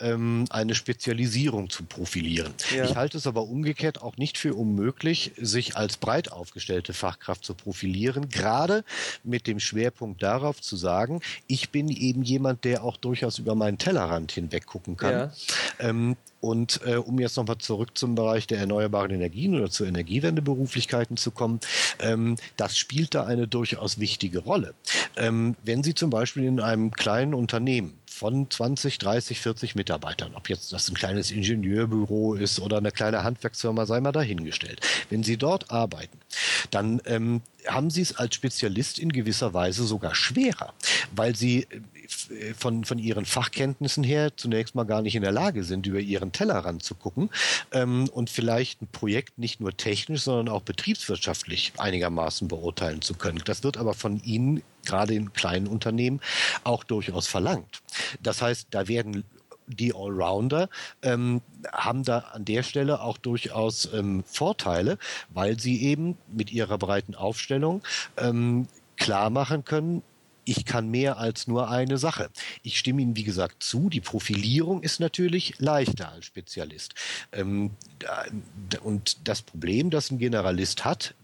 ähm, 0.00 0.46
eine 0.50 0.74
Spezialisierung 0.74 1.70
zu 1.70 1.84
profilieren. 1.84 2.52
Ja. 2.74 2.84
Ich 2.84 2.96
halte 2.96 3.18
es 3.18 3.26
aber 3.26 3.42
umgekehrt 3.42 4.02
auch 4.02 4.16
nicht 4.16 4.38
für 4.38 4.54
unmöglich, 4.54 5.32
sich 5.36 5.76
als 5.76 5.96
breit 5.96 6.32
aufgestellte 6.32 6.92
Fachkraft 6.92 7.44
zu 7.44 7.54
profilieren, 7.54 8.28
gerade 8.28 8.84
mit 9.22 9.46
dem 9.46 9.60
Schwerpunkt 9.60 10.22
darauf 10.22 10.60
zu 10.60 10.76
sagen, 10.76 11.20
ich 11.46 11.70
bin 11.70 11.88
eben 11.88 12.22
jemand, 12.22 12.64
der 12.64 12.84
auch 12.84 12.96
durchaus 12.96 13.38
über 13.38 13.54
meinen 13.54 13.78
Tellerrand 13.78 14.32
hinweg 14.32 14.66
gucken 14.66 14.96
kann. 14.96 15.12
Ja. 15.12 15.32
Ähm, 15.78 16.16
und 16.40 16.80
äh, 16.84 16.96
um 16.96 17.18
jetzt 17.20 17.38
nochmal 17.38 17.56
zurück 17.56 17.96
zum 17.96 18.16
Bereich 18.16 18.46
der 18.46 18.58
erneuerbaren 18.58 19.10
Energien 19.10 19.54
oder 19.54 19.70
zur 19.70 19.86
Energiewendeberuflichkeiten 19.86 21.16
zu 21.16 21.30
kommen, 21.30 21.60
ähm, 22.00 22.36
das 22.58 22.76
spielt 22.76 23.14
da 23.14 23.24
eine 23.24 23.48
durchaus 23.48 23.98
wichtige 23.98 24.40
Rolle. 24.40 24.74
Ähm, 25.16 25.56
wenn 25.64 25.82
Sie 25.82 25.94
zum 25.94 26.10
Beispiel 26.10 26.44
in 26.44 26.60
einem 26.60 26.90
kleinen 26.90 27.32
Unternehmen 27.32 27.98
von 28.14 28.48
20, 28.48 28.98
30, 28.98 29.40
40 29.40 29.74
Mitarbeitern, 29.74 30.34
ob 30.34 30.48
jetzt 30.48 30.72
das 30.72 30.88
ein 30.88 30.94
kleines 30.94 31.32
Ingenieurbüro 31.32 32.34
ist 32.34 32.60
oder 32.60 32.78
eine 32.78 32.92
kleine 32.92 33.24
Handwerksfirma, 33.24 33.86
sei 33.86 34.00
mal 34.00 34.12
dahingestellt. 34.12 34.80
Wenn 35.10 35.24
Sie 35.24 35.36
dort 35.36 35.70
arbeiten, 35.72 36.18
dann 36.70 37.02
ähm, 37.06 37.42
haben 37.66 37.90
Sie 37.90 38.02
es 38.02 38.16
als 38.16 38.36
Spezialist 38.36 39.00
in 39.00 39.10
gewisser 39.10 39.52
Weise 39.52 39.84
sogar 39.84 40.14
schwerer, 40.14 40.74
weil 41.14 41.34
Sie 41.34 41.66
von, 42.56 42.84
von 42.84 42.98
ihren 42.98 43.24
Fachkenntnissen 43.24 44.04
her 44.04 44.36
zunächst 44.36 44.74
mal 44.74 44.84
gar 44.84 45.02
nicht 45.02 45.16
in 45.16 45.22
der 45.22 45.32
Lage 45.32 45.64
sind, 45.64 45.86
über 45.86 46.00
ihren 46.00 46.32
Tellerrand 46.32 46.82
zu 46.82 46.94
gucken 46.94 47.30
ähm, 47.72 48.08
und 48.12 48.30
vielleicht 48.30 48.82
ein 48.82 48.88
Projekt 48.88 49.38
nicht 49.38 49.60
nur 49.60 49.76
technisch, 49.76 50.22
sondern 50.22 50.48
auch 50.48 50.62
betriebswirtschaftlich 50.62 51.72
einigermaßen 51.78 52.48
beurteilen 52.48 53.02
zu 53.02 53.14
können. 53.14 53.42
Das 53.44 53.62
wird 53.62 53.76
aber 53.76 53.94
von 53.94 54.22
ihnen 54.22 54.62
gerade 54.84 55.14
in 55.14 55.32
kleinen 55.32 55.66
Unternehmen 55.66 56.20
auch 56.62 56.84
durchaus 56.84 57.26
verlangt. 57.26 57.82
Das 58.22 58.42
heißt, 58.42 58.68
da 58.70 58.88
werden 58.88 59.24
die 59.66 59.94
Allrounder 59.94 60.68
ähm, 61.02 61.40
haben 61.72 62.02
da 62.02 62.18
an 62.18 62.44
der 62.44 62.62
Stelle 62.62 63.00
auch 63.00 63.16
durchaus 63.16 63.88
ähm, 63.94 64.22
Vorteile, 64.26 64.98
weil 65.30 65.58
sie 65.58 65.82
eben 65.82 66.18
mit 66.32 66.52
ihrer 66.52 66.78
breiten 66.78 67.14
Aufstellung 67.14 67.82
ähm, 68.16 68.68
klar 68.96 69.30
machen 69.30 69.64
können, 69.64 70.02
ich 70.44 70.64
kann 70.64 70.88
mehr 70.88 71.18
als 71.18 71.46
nur 71.46 71.70
eine 71.70 71.98
Sache. 71.98 72.30
Ich 72.62 72.78
stimme 72.78 73.02
Ihnen, 73.02 73.16
wie 73.16 73.24
gesagt, 73.24 73.62
zu. 73.62 73.88
Die 73.88 74.00
Profilierung 74.00 74.82
ist 74.82 75.00
natürlich 75.00 75.54
leichter 75.58 76.10
als 76.10 76.26
Spezialist. 76.26 76.94
Ähm, 77.32 77.70
und 78.82 79.28
das 79.28 79.42
Problem, 79.42 79.90
das 79.90 80.10
ein 80.10 80.18
Generalist 80.18 80.84
hat, 80.84 81.14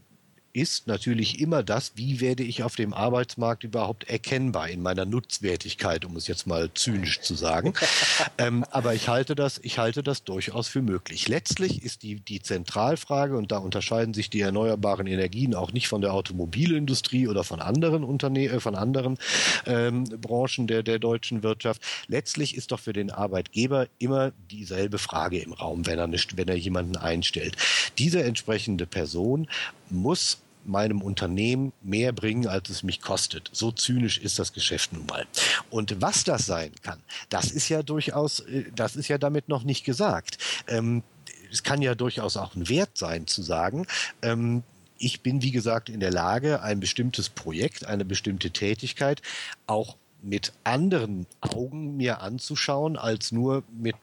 ist 0.53 0.87
natürlich 0.87 1.41
immer 1.41 1.63
das, 1.63 1.93
wie 1.95 2.21
werde 2.21 2.43
ich 2.43 2.63
auf 2.63 2.75
dem 2.75 2.93
Arbeitsmarkt 2.93 3.65
überhaupt 3.65 4.09
erkennbar 4.09 4.69
in 4.69 4.83
meiner 4.83 5.05
Nutzwertigkeit, 5.05 6.05
um 6.05 6.17
es 6.17 6.27
jetzt 6.27 6.47
mal 6.47 6.71
zynisch 6.75 7.21
zu 7.21 7.35
sagen. 7.35 7.75
ähm, 8.39 8.65
aber 8.71 8.95
ich 8.95 9.09
halte 9.09 9.35
das, 9.35 9.61
ich 9.63 9.79
halte 9.79 10.03
das 10.03 10.25
durchaus 10.25 10.69
für 10.69 10.83
möglich. 10.83 11.29
Letztlich 11.29 11.85
ist 11.85 12.03
die, 12.03 12.17
die 12.17 12.43
Zentralfrage, 12.43 13.37
und 13.37 13.53
da 13.53 13.59
unterscheiden 13.59 14.13
sich 14.13 14.29
die 14.29 14.41
erneuerbaren 14.41 15.07
Energien 15.07 15.55
auch 15.55 15.73
nicht 15.73 15.89
von 15.89 16.01
der 16.01 16.15
Automobilindustrie 16.15 17.29
oder 17.29 17.45
von 17.45 17.61
anderen 17.61 18.03
Unternehmen, 18.03 18.55
äh, 18.55 18.61
von 18.61 18.75
anderen 18.75 19.19
ähm, 19.67 20.05
Branchen 20.05 20.67
der, 20.67 20.83
der 20.83 20.99
deutschen 20.99 21.43
Wirtschaft. 21.43 21.83
Letztlich 22.09 22.57
ist 22.57 22.73
doch 22.73 22.81
für 22.81 22.93
den 22.93 23.11
Arbeitgeber 23.11 23.87
immer 23.99 24.33
dieselbe 24.51 24.99
Frage 24.99 25.39
im 25.39 25.53
Raum, 25.53 25.87
wenn 25.87 25.99
er, 25.99 26.09
nicht, 26.09 26.37
wenn 26.37 26.49
er 26.49 26.57
jemanden 26.57 26.97
einstellt. 26.97 27.57
Diese 27.99 28.23
entsprechende 28.23 28.87
Person 28.87 29.49
muss 29.91 30.40
meinem 30.65 31.03
Unternehmen 31.03 31.73
mehr 31.83 32.13
bringen, 32.13 32.47
als 32.47 32.71
es 32.71 32.83
mich 32.83 33.01
kostet. 33.01 33.51
So 33.53 33.73
zynisch 33.73 34.19
ist 34.19 34.39
das 34.39 34.53
Geschäft 34.53 34.93
nun 34.93 35.07
mal. 35.07 35.27
Und 35.71 36.01
was 36.01 36.25
das 36.25 36.47
sein 36.47 36.73
kann, 36.83 37.01
das 37.29 37.51
ist 37.51 37.69
ja 37.69 37.83
durchaus, 37.83 38.41
äh, 38.41 38.65
das 38.75 38.97
ist 38.97 39.09
ja 39.09 39.19
damit 39.19 39.49
noch 39.49 39.65
nicht 39.65 39.85
gesagt. 39.85 40.39
Ähm, 40.69 41.03
es 41.51 41.63
kann 41.63 41.83
ja 41.83 41.95
durchaus 41.95 42.37
auch 42.37 42.55
ein 42.55 42.69
Wert 42.69 42.97
sein, 42.97 43.27
zu 43.27 43.43
sagen, 43.43 43.87
ähm, 44.23 44.63
ich 44.99 45.23
bin, 45.23 45.43
wie 45.43 45.51
gesagt, 45.51 45.89
in 45.89 45.99
der 45.99 46.13
Lage, 46.13 46.63
ein 46.63 46.79
bestimmtes 46.79 47.31
Projekt, 47.31 47.87
eine 47.87 48.05
bestimmte 48.05 48.51
Tätigkeit 48.51 49.23
auch 49.67 49.97
mit 50.23 50.53
anderen 50.65 51.27
Augen 51.41 51.97
mir 51.97 52.21
anzuschauen, 52.21 52.97
als 52.97 53.33
nur 53.33 53.63
mit, 53.73 53.97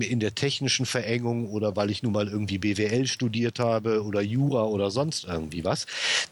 in 0.00 0.20
der 0.20 0.34
technischen 0.34 0.86
Verengung 0.86 1.48
oder 1.48 1.76
weil 1.76 1.90
ich 1.90 2.02
nun 2.02 2.12
mal 2.12 2.28
irgendwie 2.28 2.58
BWL 2.58 3.06
studiert 3.06 3.58
habe 3.58 4.02
oder 4.04 4.20
Jura 4.20 4.64
oder 4.64 4.90
sonst 4.90 5.24
irgendwie 5.24 5.64
was. 5.64 5.86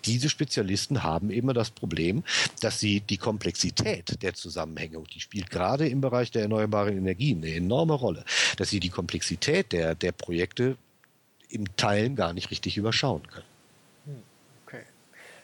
Diese 0.05 0.29
Spezialisten 0.29 1.03
haben 1.03 1.31
immer 1.31 1.55
das 1.55 1.71
Problem, 1.71 2.25
dass 2.61 2.81
sie 2.81 3.01
die 3.01 3.18
Komplexität 3.18 4.23
der 4.23 4.35
Zusammenhänge, 4.35 5.03
die 5.14 5.21
spielt 5.21 5.51
gerade 5.51 5.88
im 5.88 6.01
Bereich 6.01 6.31
der 6.31 6.42
erneuerbaren 6.42 6.97
Energien 6.97 7.38
eine 7.38 7.55
enorme 7.55 7.95
Rolle, 7.95 8.25
dass 8.57 8.71
sie 8.71 8.81
die 8.81 8.90
Komplexität 8.90 9.73
der, 9.73 9.95
der 9.95 10.12
Projekte 10.12 10.77
im 11.49 11.77
Teilen 11.77 12.16
gar 12.16 12.33
nicht 12.33 12.51
richtig 12.51 12.77
überschauen 12.77 13.27
können. 13.29 13.52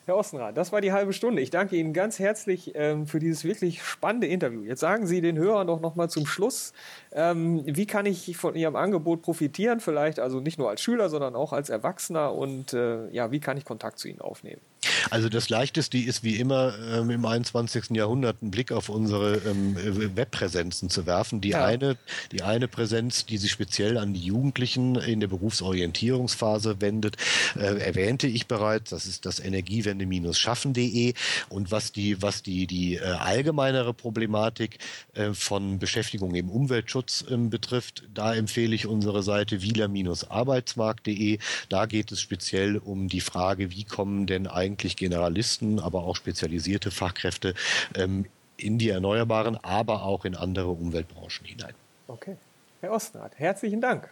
Herr 0.08 0.16
Ostenrath, 0.16 0.56
das 0.56 0.72
war 0.72 0.80
die 0.80 0.90
halbe 0.90 1.12
Stunde. 1.12 1.42
Ich 1.42 1.50
danke 1.50 1.76
Ihnen 1.76 1.92
ganz 1.92 2.18
herzlich 2.18 2.72
ähm, 2.74 3.06
für 3.06 3.18
dieses 3.18 3.44
wirklich 3.44 3.82
spannende 3.82 4.26
Interview. 4.26 4.62
Jetzt 4.62 4.80
sagen 4.80 5.06
Sie 5.06 5.20
den 5.20 5.36
Hörern 5.36 5.66
doch 5.66 5.80
noch 5.80 5.96
mal 5.96 6.08
zum 6.08 6.24
Schluss, 6.24 6.72
ähm, 7.12 7.60
wie 7.66 7.84
kann 7.84 8.06
ich 8.06 8.34
von 8.38 8.54
Ihrem 8.54 8.74
Angebot 8.74 9.20
profitieren? 9.20 9.80
Vielleicht 9.80 10.18
also 10.18 10.40
nicht 10.40 10.58
nur 10.58 10.70
als 10.70 10.80
Schüler, 10.80 11.10
sondern 11.10 11.36
auch 11.36 11.52
als 11.52 11.68
Erwachsener 11.68 12.32
und 12.32 12.72
äh, 12.72 13.10
ja, 13.10 13.30
wie 13.32 13.40
kann 13.40 13.58
ich 13.58 13.66
Kontakt 13.66 13.98
zu 13.98 14.08
Ihnen 14.08 14.22
aufnehmen? 14.22 14.62
Also 15.10 15.28
das 15.28 15.48
Leichteste 15.48 15.98
ist 15.98 16.22
wie 16.22 16.36
immer 16.36 16.74
ähm, 16.92 17.10
im 17.10 17.24
21. 17.24 17.90
Jahrhundert 17.90 18.42
einen 18.42 18.50
Blick 18.50 18.72
auf 18.72 18.88
unsere 18.88 19.36
ähm, 19.46 19.76
Webpräsenzen 20.16 20.90
zu 20.90 21.06
werfen. 21.06 21.40
Die, 21.40 21.50
ja. 21.50 21.64
eine, 21.64 21.96
die 22.32 22.42
eine 22.42 22.68
Präsenz, 22.68 23.26
die 23.26 23.38
sich 23.38 23.50
speziell 23.50 23.98
an 23.98 24.14
die 24.14 24.20
Jugendlichen 24.20 24.96
in 24.96 25.20
der 25.20 25.28
Berufsorientierungsphase 25.28 26.80
wendet, 26.80 27.16
äh, 27.56 27.78
erwähnte 27.78 28.26
ich 28.26 28.46
bereits. 28.46 28.90
Das 28.90 29.06
ist 29.06 29.26
das 29.26 29.40
Energiewende-schaffen.de. 29.40 31.14
Und 31.48 31.70
was 31.70 31.92
die, 31.92 32.20
was 32.22 32.42
die, 32.42 32.66
die 32.66 32.96
äh, 32.96 33.02
allgemeinere 33.02 33.94
Problematik 33.94 34.78
äh, 35.14 35.32
von 35.32 35.78
Beschäftigung 35.78 36.34
im 36.34 36.50
Umweltschutz 36.50 37.24
ähm, 37.30 37.50
betrifft, 37.50 38.04
da 38.12 38.34
empfehle 38.34 38.74
ich 38.74 38.86
unsere 38.86 39.22
Seite 39.22 39.62
wieler-arbeitsmarkt.de. 39.62 41.38
Da 41.68 41.86
geht 41.86 42.12
es 42.12 42.20
speziell 42.20 42.78
um 42.78 43.08
die 43.08 43.20
Frage, 43.20 43.70
wie 43.70 43.84
kommen 43.84 44.26
denn 44.26 44.46
eigentlich 44.46 44.87
eigentlich 44.88 44.96
Generalisten, 44.96 45.78
aber 45.80 46.04
auch 46.04 46.16
spezialisierte 46.16 46.90
Fachkräfte 46.90 47.52
ähm, 47.94 48.24
in 48.56 48.78
die 48.78 48.88
Erneuerbaren, 48.88 49.62
aber 49.62 50.04
auch 50.04 50.24
in 50.24 50.34
andere 50.34 50.68
Umweltbranchen 50.68 51.44
hinein. 51.46 51.74
Okay. 52.06 52.38
Herr 52.80 52.92
Ostenrath, 52.92 53.32
herzlichen 53.36 53.82
Dank. 53.82 54.08